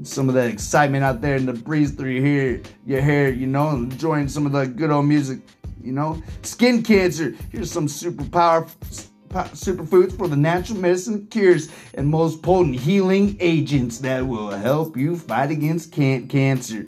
Some 0.03 0.29
of 0.29 0.35
that 0.35 0.49
excitement 0.49 1.03
out 1.03 1.19
there 1.19 1.35
in 1.35 1.45
the 1.45 1.53
breeze 1.53 1.91
through 1.91 2.11
your 2.11 2.25
hair, 2.25 2.61
your 2.85 3.01
hair, 3.01 3.29
you 3.29 3.47
know, 3.47 3.71
enjoying 3.71 4.29
some 4.29 4.45
of 4.45 4.53
the 4.53 4.65
good 4.65 4.89
old 4.89 5.05
music, 5.05 5.39
you 5.81 5.91
know. 5.91 6.21
Skin 6.43 6.81
cancer. 6.81 7.35
Here's 7.51 7.71
some 7.71 7.89
super 7.89 8.23
powerful 8.23 9.11
superfoods 9.33 10.17
for 10.17 10.27
the 10.27 10.35
natural 10.35 10.79
medicine 10.79 11.27
cures 11.27 11.69
and 11.93 12.07
most 12.07 12.41
potent 12.41 12.79
healing 12.79 13.35
agents 13.39 13.99
that 13.99 14.25
will 14.25 14.49
help 14.49 14.95
you 14.95 15.17
fight 15.17 15.51
against 15.51 15.91
can- 15.91 16.27
cancer. 16.27 16.85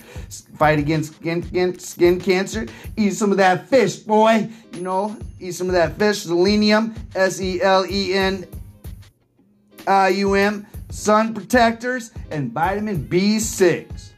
Fight 0.58 0.80
against 0.80 1.16
skin, 1.16 1.78
skin 1.80 2.20
cancer. 2.20 2.68
Eat 2.96 3.12
some 3.12 3.32
of 3.32 3.38
that 3.38 3.68
fish, 3.68 3.98
boy. 3.98 4.50
You 4.74 4.82
know, 4.82 5.18
eat 5.40 5.52
some 5.52 5.68
of 5.68 5.74
that 5.74 5.98
fish. 5.98 6.24
Selenium, 6.24 6.96
S 7.16 7.42
E 7.42 7.62
L 7.62 7.86
E 7.90 8.14
N 8.14 8.46
I 9.88 10.10
U 10.10 10.36
M, 10.36 10.66
sun 10.90 11.34
protectors, 11.34 12.12
and 12.32 12.52
vitamin 12.52 13.06
B6. 13.08 14.12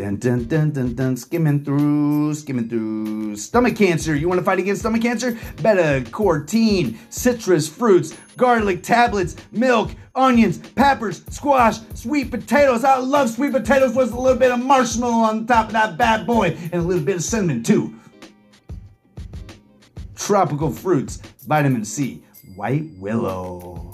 Dun, 0.00 0.16
dun, 0.16 0.44
dun, 0.44 0.70
dun, 0.70 0.94
dun, 0.94 1.14
skimming 1.14 1.62
through, 1.62 2.32
skimming 2.32 2.70
through. 2.70 3.36
Stomach 3.36 3.76
cancer. 3.76 4.14
You 4.14 4.30
want 4.30 4.38
to 4.38 4.44
fight 4.46 4.58
against 4.58 4.80
stomach 4.80 5.02
cancer? 5.02 5.32
Beta 5.56 6.02
carotene, 6.10 6.96
citrus 7.10 7.68
fruits, 7.68 8.16
garlic 8.38 8.82
tablets, 8.82 9.36
milk, 9.52 9.90
onions, 10.14 10.56
peppers, 10.56 11.22
squash, 11.28 11.80
sweet 11.92 12.30
potatoes. 12.30 12.82
I 12.82 12.96
love 12.96 13.28
sweet 13.28 13.52
potatoes 13.52 13.94
with 13.94 14.14
a 14.14 14.18
little 14.18 14.38
bit 14.38 14.50
of 14.50 14.64
marshmallow 14.64 15.22
on 15.22 15.46
top 15.46 15.66
of 15.66 15.72
that 15.72 15.98
bad 15.98 16.26
boy 16.26 16.56
and 16.72 16.76
a 16.76 16.82
little 16.82 17.04
bit 17.04 17.16
of 17.16 17.22
cinnamon 17.22 17.62
too. 17.62 17.94
Tropical 20.16 20.70
fruits, 20.70 21.16
vitamin 21.46 21.84
C, 21.84 22.24
white 22.56 22.86
willow. 22.96 23.89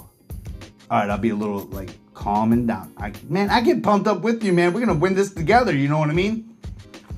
All 0.89 0.99
right, 0.99 1.09
I'll 1.09 1.17
be 1.17 1.31
a 1.31 1.35
little 1.35 1.65
like 1.65 1.89
calming 2.13 2.65
down. 2.65 2.93
I, 2.97 3.11
man, 3.27 3.49
I 3.49 3.59
get 3.59 3.83
pumped 3.83 4.07
up 4.07 4.21
with 4.21 4.41
you, 4.41 4.53
man. 4.53 4.73
We're 4.73 4.79
gonna 4.79 4.93
win 4.97 5.15
this 5.15 5.33
together. 5.33 5.75
You 5.75 5.89
know 5.89 5.99
what 5.99 6.09
I 6.09 6.13
mean? 6.13 6.55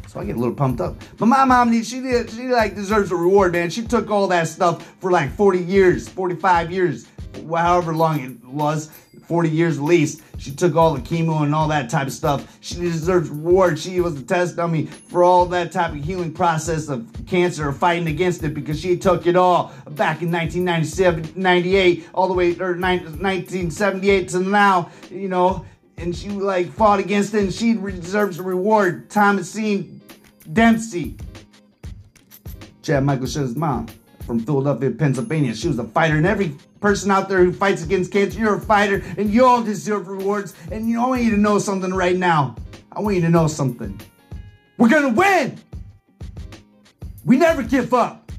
So 0.08 0.20
I 0.20 0.26
get 0.26 0.38
a 0.38 0.40
little 0.40 0.56
pumped 0.56 0.82
up. 0.82 0.96
But 1.18 1.28
my 1.28 1.46
mom, 1.46 1.72
she 1.84 2.02
she 2.02 2.48
like 2.48 2.74
deserves 2.74 3.12
a 3.12 3.16
reward, 3.16 3.52
man. 3.52 3.70
She 3.70 3.84
took 3.84 4.10
all 4.10 4.28
that 4.30 4.48
stuff 4.48 4.96
for 5.00 5.12
like 5.12 5.32
40 5.34 5.60
years, 5.60 6.10
45 6.10 6.72
years, 6.72 7.06
however 7.48 7.96
long 7.96 8.20
it 8.20 8.44
was. 8.44 8.90
40 9.30 9.48
years 9.48 9.80
least. 9.80 10.24
She 10.40 10.50
took 10.50 10.76
all 10.76 10.96
the 10.96 11.02
chemo 11.02 11.44
and 11.44 11.54
all 11.54 11.68
that 11.68 11.88
type 11.88 12.08
of 12.08 12.14
stuff. 12.14 12.58
She 12.62 12.76
deserves 12.76 13.30
reward. 13.30 13.78
She 13.78 14.02
was 14.02 14.16
the 14.16 14.24
test 14.24 14.56
dummy 14.56 14.88
for 14.88 15.24
all 15.24 15.46
that 15.46 15.72
type 15.72 15.92
of 15.92 16.04
healing 16.04 16.34
process 16.34 16.90
of 16.90 17.08
cancer 17.28 17.72
fighting 17.72 18.08
against 18.08 18.44
it 18.44 18.56
because 18.56 18.80
she 18.80 18.98
took 18.98 19.28
it 19.28 19.36
all 19.36 19.72
back 19.92 20.24
in 20.24 20.32
1997, 20.32 21.34
98, 21.36 22.10
all 22.16 22.28
the 22.28 22.34
way, 22.34 22.56
or 22.60 22.76
1978 22.76 24.30
to 24.30 24.40
now, 24.40 24.90
you 25.12 25.30
know, 25.30 25.64
and 25.98 26.16
she 26.16 26.30
like 26.30 26.72
fought 26.74 27.00
against 27.00 27.36
it 27.36 27.44
and 27.44 27.54
she 27.54 27.76
deserves 27.76 28.40
a 28.40 28.44
reward. 28.44 29.12
Thomasine 29.12 30.02
Dempsey. 30.52 31.18
Chad 32.82 33.04
Michael 33.04 33.28
Show's 33.28 33.56
mom 33.56 33.90
from 34.26 34.40
Philadelphia, 34.40 34.90
Pennsylvania. 34.90 35.54
She 35.54 35.68
was 35.68 35.78
a 35.78 35.84
fighter 35.84 36.18
in 36.18 36.26
every 36.26 36.56
person 36.80 37.12
out 37.12 37.30
there 37.30 37.44
who 37.44 37.52
fights 37.52 37.84
against 37.84 38.12
cancer, 38.12 38.40
you're 38.40 38.56
a 38.56 38.62
fighter 38.62 39.04
and 39.18 39.30
you 39.30 39.46
all 39.46 39.64
deserve 39.64 40.08
rewards. 40.08 40.56
And 40.72 40.90
you 40.90 41.02
I 41.02 41.08
want 41.08 41.24
you 41.24 41.32
to 41.32 41.38
know 41.38 41.60
something 41.60 41.94
right 41.94 42.16
now. 42.16 42.56
I 42.92 43.02
want 43.02 43.16
you 43.16 43.22
to 43.22 43.30
know 43.30 43.48
something. 43.48 44.00
We're 44.78 44.90
gonna 44.90 45.10
win! 45.10 45.60
We 47.26 47.38
never 47.38 47.64
give 47.64 47.94
up. 47.94 48.32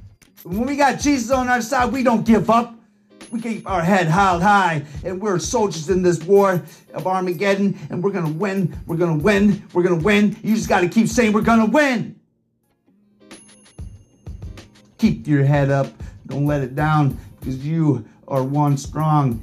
When 0.43 0.67
we 0.67 0.77
got 0.77 0.99
Jesus 0.99 1.31
on 1.31 1.49
our 1.49 1.61
side, 1.61 1.93
we 1.93 2.03
don't 2.03 2.25
give 2.25 2.49
up. 2.49 2.75
We 3.31 3.41
keep 3.41 3.69
our 3.69 3.83
head 3.83 4.09
held 4.09 4.43
high, 4.43 4.85
and 5.05 5.21
we're 5.21 5.39
soldiers 5.39 5.89
in 5.89 6.03
this 6.03 6.21
war 6.25 6.63
of 6.95 7.07
Armageddon, 7.07 7.79
and 7.91 8.03
we're 8.03 8.11
gonna 8.11 8.33
win. 8.33 8.77
We're 8.87 8.97
gonna 8.97 9.23
win. 9.23 9.63
We're 9.73 9.85
gonna 9.85 10.03
win. 10.03 10.37
You 10.43 10.57
just 10.57 10.69
gotta 10.69 10.89
keep 10.89 11.09
saying 11.09 11.33
we're 11.33 11.43
gonna 11.43 11.67
win. 11.67 12.19
Keep 14.99 15.29
your 15.29 15.45
head 15.45 15.71
up. 15.71 15.87
Don't 16.27 16.47
let 16.47 16.63
it 16.63 16.75
down 16.75 17.19
because 17.39 17.65
you 17.65 18.05
are 18.31 18.43
one 18.43 18.79
strong 18.79 19.43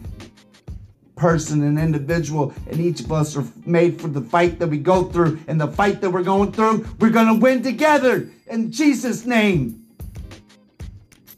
person 1.15 1.63
and 1.63 1.77
individual, 1.79 2.53
and 2.69 2.79
each 2.79 3.01
of 3.01 3.11
us 3.11 3.35
are 3.35 3.45
made 3.65 3.99
for 3.99 4.07
the 4.07 4.21
fight 4.21 4.59
that 4.59 4.67
we 4.67 4.77
go 4.77 5.03
through. 5.03 5.39
And 5.47 5.59
the 5.59 5.67
fight 5.67 5.99
that 6.01 6.09
we're 6.09 6.23
going 6.23 6.51
through, 6.51 6.87
we're 6.99 7.09
gonna 7.09 7.35
win 7.35 7.61
together 7.61 8.29
in 8.47 8.71
Jesus' 8.71 9.25
name. 9.25 9.83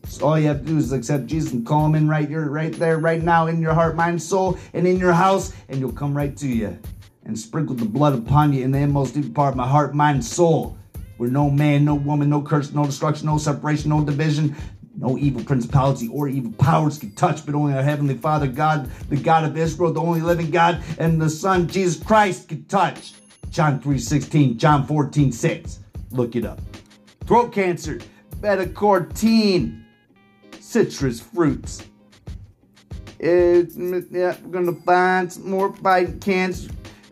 So 0.06 0.28
all 0.28 0.40
you 0.40 0.48
have 0.48 0.60
to 0.62 0.66
do 0.66 0.78
is 0.78 0.92
accept 0.92 1.28
Jesus 1.28 1.54
and 1.54 1.66
call 1.66 1.86
him 1.86 1.96
in 1.96 2.10
right 2.10 2.28
here, 2.28 2.50
right 2.50 2.74
there, 2.74 2.98
right 2.98 3.22
now 3.22 3.48
in 3.48 3.62
your 3.62 3.74
heart, 3.74 3.96
mind, 3.96 4.22
soul, 4.22 4.58
and 4.74 4.86
in 4.86 4.98
your 4.98 5.14
house, 5.14 5.54
and 5.70 5.78
he'll 5.78 5.92
come 5.92 6.16
right 6.16 6.36
to 6.38 6.48
you 6.48 6.78
and 7.24 7.38
sprinkle 7.38 7.76
the 7.76 7.86
blood 7.86 8.16
upon 8.16 8.52
you 8.52 8.64
in 8.64 8.72
the 8.72 8.80
inmost 8.80 9.14
deep 9.14 9.34
part 9.34 9.54
of 9.54 9.56
my 9.56 9.68
heart, 9.68 9.94
mind, 9.94 10.26
soul. 10.26 10.76
Where 11.18 11.30
no 11.30 11.50
man, 11.50 11.86
no 11.86 11.96
woman, 11.96 12.30
no 12.30 12.42
curse, 12.42 12.72
no 12.72 12.86
destruction, 12.86 13.28
no 13.28 13.38
separation, 13.38 13.90
no 13.90 14.04
division, 14.04 14.56
no 15.00 15.18
evil 15.18 15.44
principality 15.44 16.10
or 16.10 16.28
evil 16.28 16.52
powers 16.54 16.98
can 16.98 17.12
touch, 17.12 17.46
but 17.46 17.56
only 17.56 17.74
our 17.74 17.82
Heavenly 17.82 18.16
Father, 18.18 18.48
God, 18.48 18.90
the 19.10 19.16
God 19.16 19.46
of 19.46 19.58
Israel, 19.58 19.94
the 19.94 20.02
only 20.02 20.20
living 20.20 20.52
God, 20.52 20.84
and 20.98 21.22
the 21.22 21.30
Son, 21.30 21.68
Jesus 21.68 22.04
Christ, 22.04 22.50
can 22.50 22.66
touch. 22.66 23.14
John 23.50 23.80
3 23.80 23.98
16, 23.98 24.58
John 24.58 24.86
14 24.86 25.32
6. 25.32 25.80
Look 26.12 26.36
it 26.36 26.46
up. 26.46 26.60
Throat 27.26 27.54
cancer, 27.54 28.00
beta 28.42 28.66
carotene, 28.66 29.84
citrus 30.60 31.20
fruits. 31.20 31.84
It's, 33.20 33.76
yeah, 34.12 34.36
we're 34.44 34.52
gonna 34.52 34.74
find 34.74 35.32
some 35.32 35.50
more 35.50 35.74
fighting 35.76 36.20
cancer 36.20 36.70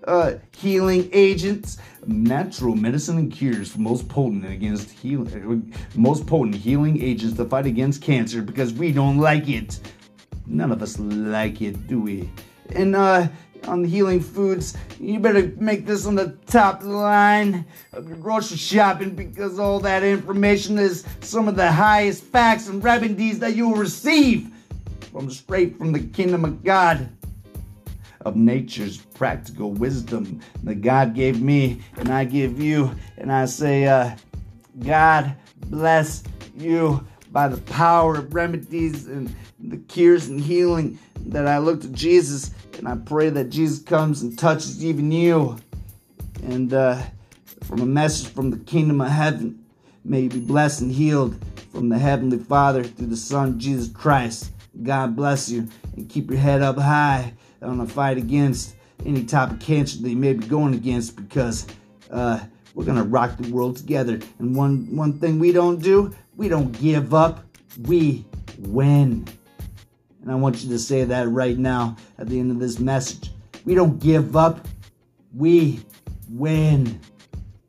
uh, 0.08 0.36
healing 0.56 1.10
agents 1.12 1.78
natural 2.08 2.76
medicine 2.76 3.17
and 3.17 3.32
cures 3.32 3.78
most 3.78 4.08
potent 4.08 4.50
against 4.50 4.89
healing 4.89 5.74
most 5.96 6.26
potent 6.26 6.56
healing 6.56 7.02
agents 7.04 7.36
to 7.36 7.46
fight 7.46 7.65
against 7.65 8.02
cancer 8.02 8.41
because 8.41 8.74
we 8.74 8.91
don't 8.91 9.20
like 9.20 9.50
it. 9.50 9.80
None 10.46 10.72
of 10.72 10.82
us 10.82 10.98
like 11.00 11.62
it 11.62 11.88
do 11.88 12.00
we? 12.00 12.30
And 12.74 12.96
uh 12.96 13.28
on 13.67 13.82
the 13.82 13.89
healing 13.89 14.22
foods 14.22 14.78
you 15.00 15.20
better 15.20 15.52
make 15.58 15.86
this 15.86 16.06
on 16.06 16.15
the 16.15 16.38
top 16.46 16.84
line 16.84 17.65
of 17.91 18.08
your 18.08 18.17
grocery 18.17 18.56
shopping 18.56 19.15
because 19.15 19.60
all 19.60 19.80
that 19.80 20.04
information 20.04 20.78
is 20.78 21.04
some 21.22 21.48
of 21.48 21.56
the 21.56 21.70
highest 21.70 22.24
facts 22.24 22.67
and 22.67 22.84
remedies 22.84 23.39
that 23.39 23.56
you 23.56 23.67
will 23.67 23.78
receive 23.78 24.50
from 25.12 25.30
straight 25.30 25.78
from 25.78 25.91
the 25.91 26.00
kingdom 26.00 26.46
of 26.46 26.63
god 26.63 27.10
of 28.28 28.36
nature's 28.36 28.98
practical 28.98 29.72
wisdom 29.72 30.42
that 30.63 30.82
God 30.82 31.16
gave 31.16 31.42
me 31.42 31.82
and 31.98 32.10
I 32.10 32.26
give 32.26 32.62
you. 32.62 32.92
And 33.18 33.32
I 33.32 33.46
say, 33.46 33.86
uh, 33.86 34.16
God 34.80 35.36
bless 35.68 36.24
you 36.58 37.06
by 37.32 37.48
the 37.48 37.62
power 37.62 38.18
of 38.18 38.34
remedies 38.34 39.08
and 39.08 39.34
the 39.60 39.78
cures 39.78 40.28
and 40.28 40.42
healing 40.42 41.00
that 41.28 41.48
I 41.48 41.58
look 41.58 41.82
to 41.82 41.88
Jesus. 41.90 42.52
And 42.78 42.88
I 42.88 42.96
pray 42.96 43.30
that 43.30 43.46
Jesus 43.46 43.82
comes 43.82 44.22
and 44.22 44.38
touches 44.38 44.84
even 44.84 45.12
you. 45.12 45.58
And 46.44 46.74
uh, 46.74 47.02
from 47.63 47.80
a 47.80 47.86
message 47.86 48.28
from 48.28 48.52
the 48.52 48.58
kingdom 48.58 49.02
of 49.02 49.10
heaven, 49.10 49.63
may 50.04 50.22
you 50.22 50.30
be 50.30 50.40
blessed 50.40 50.82
and 50.82 50.92
healed 50.92 51.44
from 51.72 51.90
the 51.90 51.98
Heavenly 51.98 52.38
Father 52.38 52.84
through 52.84 53.08
the 53.08 53.18
Son, 53.18 53.60
Jesus 53.60 53.88
Christ. 53.88 54.52
God 54.84 55.16
bless 55.16 55.50
you 55.50 55.68
and 55.96 56.08
keep 56.08 56.30
your 56.30 56.40
head 56.40 56.62
up 56.62 56.78
high 56.78 57.34
on 57.62 57.78
the 57.78 57.86
fight 57.86 58.17
against 58.17 58.76
any 59.06 59.24
type 59.24 59.52
of 59.52 59.60
cancer 59.60 59.98
you 60.00 60.15
may 60.15 60.34
be 60.34 60.46
going 60.48 60.74
against 60.74 61.15
because 61.15 61.67
uh, 62.12 62.39
we're 62.74 62.86
gonna 62.86 63.04
rock 63.04 63.38
the 63.38 63.52
world 63.52 63.78
together. 63.78 64.20
And 64.39 64.56
one 64.56 64.96
one 64.96 65.20
thing 65.20 65.39
we 65.39 65.52
don't 65.52 65.82
do, 65.82 66.13
we 66.36 66.48
don't 66.48 66.72
give 66.80 67.13
up. 67.13 67.43
We 67.84 68.26
win. 68.60 69.28
And 70.22 70.32
I 70.32 70.36
want 70.36 70.63
you 70.63 70.70
to 70.70 70.80
say 70.80 71.04
that 71.04 71.30
right 71.30 71.58
now 71.58 71.96
at 72.17 72.28
the 72.28 72.39
end 72.39 72.52
of 72.52 72.60
this 72.60 72.80
message. 72.80 73.32
We 73.65 73.76
don't 73.76 74.00
give 74.00 74.36
up. 74.36 74.67
We 75.34 75.80
win. 76.30 77.00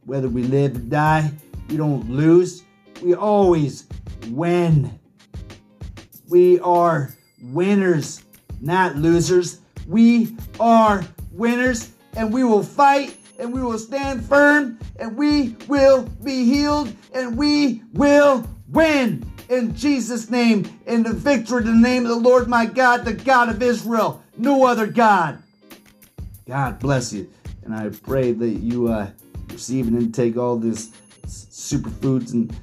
Whether 0.04 0.28
we 0.28 0.42
live 0.44 0.76
or 0.76 0.80
die, 0.80 1.30
we 1.68 1.76
don't 1.76 2.08
lose. 2.10 2.64
We 3.02 3.14
always 3.14 3.86
win. 4.28 4.98
We 6.28 6.60
are 6.60 7.14
winners, 7.40 8.24
not 8.60 8.96
losers. 8.96 9.60
We 9.88 10.36
are 10.60 11.02
winners, 11.32 11.92
and 12.14 12.30
we 12.30 12.44
will 12.44 12.62
fight, 12.62 13.16
and 13.38 13.54
we 13.54 13.62
will 13.62 13.78
stand 13.78 14.22
firm, 14.22 14.78
and 14.96 15.16
we 15.16 15.56
will 15.66 16.02
be 16.22 16.44
healed, 16.44 16.94
and 17.14 17.38
we 17.38 17.82
will 17.94 18.46
win. 18.68 19.24
In 19.48 19.74
Jesus' 19.74 20.28
name, 20.28 20.70
in 20.86 21.04
the 21.04 21.14
victory, 21.14 21.62
in 21.62 21.80
the 21.80 21.88
name 21.88 22.02
of 22.04 22.10
the 22.10 22.16
Lord 22.16 22.48
my 22.48 22.66
God, 22.66 23.06
the 23.06 23.14
God 23.14 23.48
of 23.48 23.62
Israel, 23.62 24.22
no 24.36 24.66
other 24.66 24.86
God. 24.86 25.42
God 26.46 26.78
bless 26.80 27.14
you. 27.14 27.30
And 27.64 27.74
I 27.74 27.88
pray 27.88 28.32
that 28.32 28.46
you 28.46 28.88
uh, 28.88 29.08
receive 29.48 29.88
and 29.88 29.96
intake 29.96 30.36
all 30.36 30.56
this 30.56 30.90
superfoods 31.26 32.34
and 32.34 32.54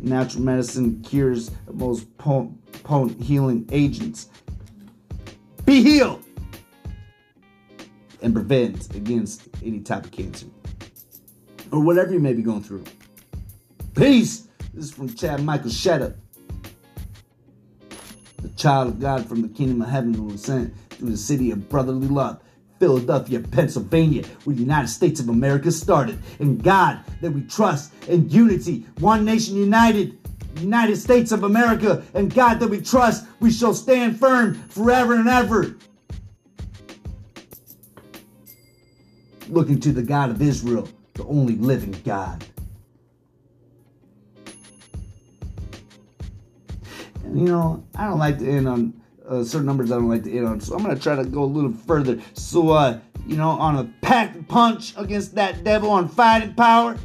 natural 0.00 0.44
medicine 0.44 1.02
cures, 1.02 1.50
most 1.70 2.06
potent 2.16 3.22
healing 3.22 3.68
agents. 3.70 4.28
Be 5.66 5.82
healed 5.82 6.24
and 8.22 8.34
prevent 8.34 8.94
against 8.94 9.48
any 9.64 9.80
type 9.80 10.04
of 10.04 10.12
cancer 10.12 10.46
or 11.72 11.80
whatever 11.82 12.12
you 12.12 12.20
may 12.20 12.32
be 12.32 12.42
going 12.42 12.62
through. 12.62 12.84
Peace. 13.94 14.48
This 14.72 14.84
is 14.84 14.92
from 14.92 15.12
Chad 15.12 15.42
Michael 15.42 15.70
Shedder, 15.70 16.16
the 18.40 18.48
child 18.50 18.88
of 18.88 19.00
God 19.00 19.26
from 19.28 19.42
the 19.42 19.48
kingdom 19.48 19.82
of 19.82 19.88
heaven 19.88 20.14
who 20.14 20.24
was 20.24 20.44
sent 20.44 20.72
through 20.90 21.10
the 21.10 21.16
city 21.16 21.50
of 21.50 21.68
brotherly 21.68 22.06
love. 22.06 22.40
Philadelphia, 22.78 23.40
Pennsylvania, 23.40 24.24
where 24.44 24.56
the 24.56 24.62
United 24.62 24.88
States 24.88 25.20
of 25.20 25.28
America 25.28 25.70
started. 25.70 26.18
In 26.38 26.56
God 26.56 27.00
that 27.20 27.30
we 27.30 27.42
trust, 27.42 27.92
in 28.08 28.30
unity, 28.30 28.86
one 29.00 29.24
nation 29.24 29.56
united, 29.56 30.16
United 30.56 30.96
States 30.96 31.30
of 31.30 31.42
America, 31.42 32.02
and 32.14 32.32
God 32.32 32.58
that 32.60 32.68
we 32.68 32.80
trust, 32.80 33.26
we 33.40 33.50
shall 33.50 33.74
stand 33.74 34.18
firm 34.18 34.54
forever 34.54 35.14
and 35.14 35.28
ever. 35.28 35.76
Looking 39.50 39.80
to 39.80 39.92
the 39.92 40.02
God 40.02 40.30
of 40.30 40.40
Israel, 40.40 40.88
the 41.14 41.24
only 41.24 41.56
living 41.56 42.00
God. 42.04 42.44
And 47.24 47.38
you 47.38 47.46
know, 47.46 47.84
I 47.94 48.06
don't 48.06 48.18
like 48.18 48.38
to 48.38 48.48
end 48.48 48.68
on 48.68 49.00
uh, 49.28 49.44
certain 49.44 49.66
numbers 49.66 49.92
I 49.92 49.96
don't 49.96 50.08
like 50.08 50.24
to 50.24 50.36
end 50.36 50.46
on. 50.46 50.60
So 50.60 50.74
I'm 50.74 50.82
going 50.82 50.96
to 50.96 51.02
try 51.02 51.14
to 51.14 51.24
go 51.24 51.44
a 51.44 51.44
little 51.44 51.72
further. 51.72 52.20
So, 52.34 52.70
uh, 52.70 52.98
you 53.26 53.36
know, 53.36 53.50
on 53.50 53.76
a 53.76 53.84
packed 54.02 54.48
punch 54.48 54.94
against 54.96 55.34
that 55.36 55.62
devil 55.62 55.90
on 55.90 56.08
fighting 56.08 56.54
power, 56.54 56.96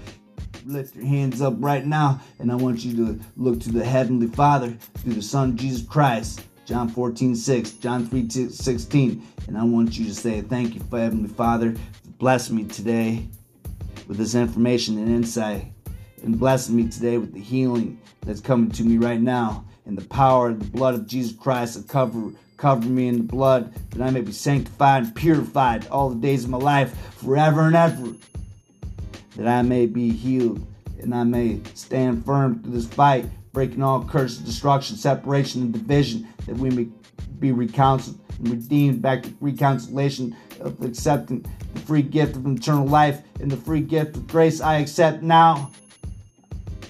lift 0.66 0.96
your 0.96 1.06
hands 1.06 1.42
up 1.42 1.54
right 1.58 1.86
now. 1.86 2.20
And 2.40 2.52
I 2.52 2.56
want 2.56 2.84
you 2.84 2.96
to 2.96 3.20
look 3.38 3.60
to 3.62 3.72
the 3.72 3.86
Heavenly 3.86 4.28
Father 4.28 4.76
through 4.96 5.14
the 5.14 5.22
Son, 5.22 5.56
Jesus 5.56 5.88
Christ. 5.88 6.42
John 6.66 6.90
14, 6.90 7.36
6, 7.36 7.72
John 7.74 8.08
3, 8.08 8.28
16. 8.50 9.28
And 9.48 9.56
I 9.56 9.64
want 9.64 10.00
you 10.00 10.06
to 10.06 10.16
say, 10.16 10.42
Thank 10.42 10.74
you, 10.74 10.82
Heavenly 10.92 11.30
Father, 11.30 11.76
blessing 12.18 12.56
me 12.56 12.64
today 12.66 13.28
with 14.08 14.18
this 14.18 14.36
information 14.36 14.98
and 14.98 15.10
insight. 15.10 15.68
And 16.24 16.40
blessing 16.40 16.76
me 16.76 16.88
today 16.88 17.18
with 17.18 17.34
the 17.34 17.40
healing 17.40 18.00
that's 18.22 18.42
coming 18.42 18.72
to 18.72 18.84
me 18.84 18.98
right 18.98 19.22
now 19.22 19.66
and 19.86 19.98
the 19.98 20.06
power 20.06 20.50
of 20.50 20.60
the 20.60 20.66
blood 20.66 20.96
of 20.96 21.06
Jesus 21.06 21.38
Christ 21.38 21.80
to 21.80 21.88
cover 21.88 22.32
cover 22.58 22.88
me 22.88 23.10
in 23.10 23.18
the 23.18 23.24
blood, 23.24 23.74
that 23.92 24.02
I 24.02 24.10
may 24.10 24.22
be 24.22 24.32
sanctified 24.32 25.04
and 25.04 25.16
purified 25.16 25.88
all 25.88 26.10
the 26.10 26.16
days 26.16 26.46
of 26.46 26.50
my 26.50 26.58
life, 26.58 26.98
forever 27.18 27.68
and 27.68 27.76
ever. 27.76 28.14
That 29.36 29.48
I 29.48 29.62
may 29.62 29.86
be 29.86 30.10
healed 30.12 30.66
and 31.00 31.14
I 31.14 31.24
may 31.24 31.60
stand 31.74 32.26
firm 32.26 32.64
through 32.64 32.72
this 32.72 32.88
fight, 32.88 33.26
breaking 33.52 33.84
all 33.84 34.06
curses, 34.06 34.40
destruction, 34.40 34.96
separation, 34.96 35.64
and 35.64 35.74
division, 35.74 36.28
that 36.46 36.56
we 36.56 36.70
may 36.70 36.88
be 37.40 37.52
reconciled 37.52 38.18
and 38.40 38.50
redeemed 38.50 39.02
back 39.02 39.24
to 39.24 39.34
reconciliation 39.42 40.36
of 40.66 40.82
accepting 40.82 41.46
the 41.74 41.80
free 41.82 42.02
gift 42.02 42.36
of 42.36 42.46
eternal 42.46 42.88
life 42.88 43.22
and 43.40 43.52
the 43.52 43.58
free 43.58 43.82
gift 43.82 44.18
of 44.18 44.28
grace 44.28 44.60
I 44.60 44.78
accept 44.78 45.24
now 45.24 45.72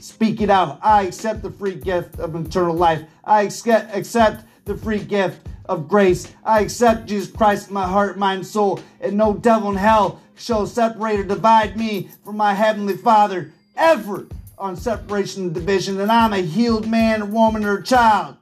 Speak 0.05 0.39
it 0.39 0.51
out. 0.51 0.77
I 0.83 1.01
accept 1.01 1.41
the 1.41 1.49
free 1.49 1.73
gift 1.73 2.19
of 2.19 2.35
eternal 2.35 2.75
life. 2.75 3.01
I 3.23 3.41
accept 3.41 4.45
the 4.63 4.77
free 4.77 4.99
gift 4.99 5.47
of 5.65 5.87
grace. 5.87 6.31
I 6.43 6.59
accept 6.59 7.07
Jesus 7.07 7.31
Christ 7.31 7.69
in 7.69 7.73
my 7.73 7.87
heart, 7.87 8.15
mind, 8.15 8.45
soul, 8.45 8.79
and 9.01 9.17
no 9.17 9.33
devil 9.33 9.71
in 9.71 9.75
hell 9.75 10.21
shall 10.35 10.67
separate 10.67 11.19
or 11.19 11.23
divide 11.23 11.75
me 11.75 12.09
from 12.23 12.37
my 12.37 12.53
heavenly 12.53 12.95
Father 12.95 13.51
ever 13.75 14.27
on 14.59 14.77
separation 14.77 15.45
and 15.45 15.53
division. 15.55 15.99
And 15.99 16.11
I'm 16.11 16.33
a 16.33 16.37
healed 16.37 16.87
man, 16.87 17.31
woman, 17.31 17.65
or 17.65 17.81
child. 17.81 18.37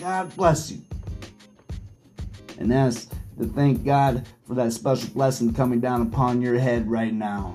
God 0.00 0.34
bless 0.34 0.70
you. 0.70 0.80
And 2.58 2.70
that's 2.70 3.04
to 3.38 3.44
thank 3.54 3.84
God 3.84 4.26
for 4.52 4.56
that 4.56 4.72
special 4.72 5.08
blessing 5.14 5.54
coming 5.54 5.80
down 5.80 6.02
upon 6.02 6.42
your 6.42 6.58
head 6.58 6.90
right 6.90 7.14
now. 7.14 7.54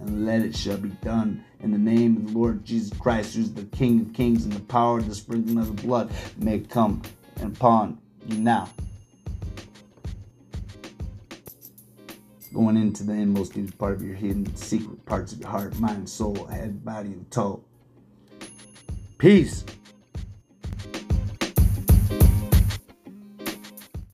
And 0.00 0.26
let 0.26 0.42
it 0.42 0.56
shall 0.56 0.76
be 0.76 0.88
done 0.88 1.44
in 1.60 1.70
the 1.70 1.78
name 1.78 2.16
of 2.16 2.32
the 2.32 2.38
Lord 2.38 2.64
Jesus 2.64 2.98
Christ, 2.98 3.36
who's 3.36 3.52
the 3.52 3.62
King 3.66 4.00
of 4.00 4.12
kings, 4.12 4.44
and 4.44 4.52
the 4.52 4.60
power 4.60 4.98
of 4.98 5.08
the 5.08 5.14
sprinkling 5.14 5.58
of 5.58 5.76
the 5.76 5.82
blood 5.86 6.10
may 6.38 6.58
come 6.58 7.00
upon 7.40 8.00
you 8.26 8.38
now. 8.38 8.68
Going 12.52 12.76
into 12.76 13.04
the 13.04 13.12
inmost 13.12 13.52
deep 13.52 13.78
part 13.78 13.92
of 13.92 14.02
your 14.02 14.16
hidden 14.16 14.56
secret 14.56 15.06
parts 15.06 15.32
of 15.32 15.38
your 15.38 15.48
heart, 15.48 15.78
mind, 15.78 16.08
soul, 16.08 16.44
head, 16.46 16.84
body, 16.84 17.10
and 17.10 17.30
toe. 17.30 17.62
Peace. 19.18 19.64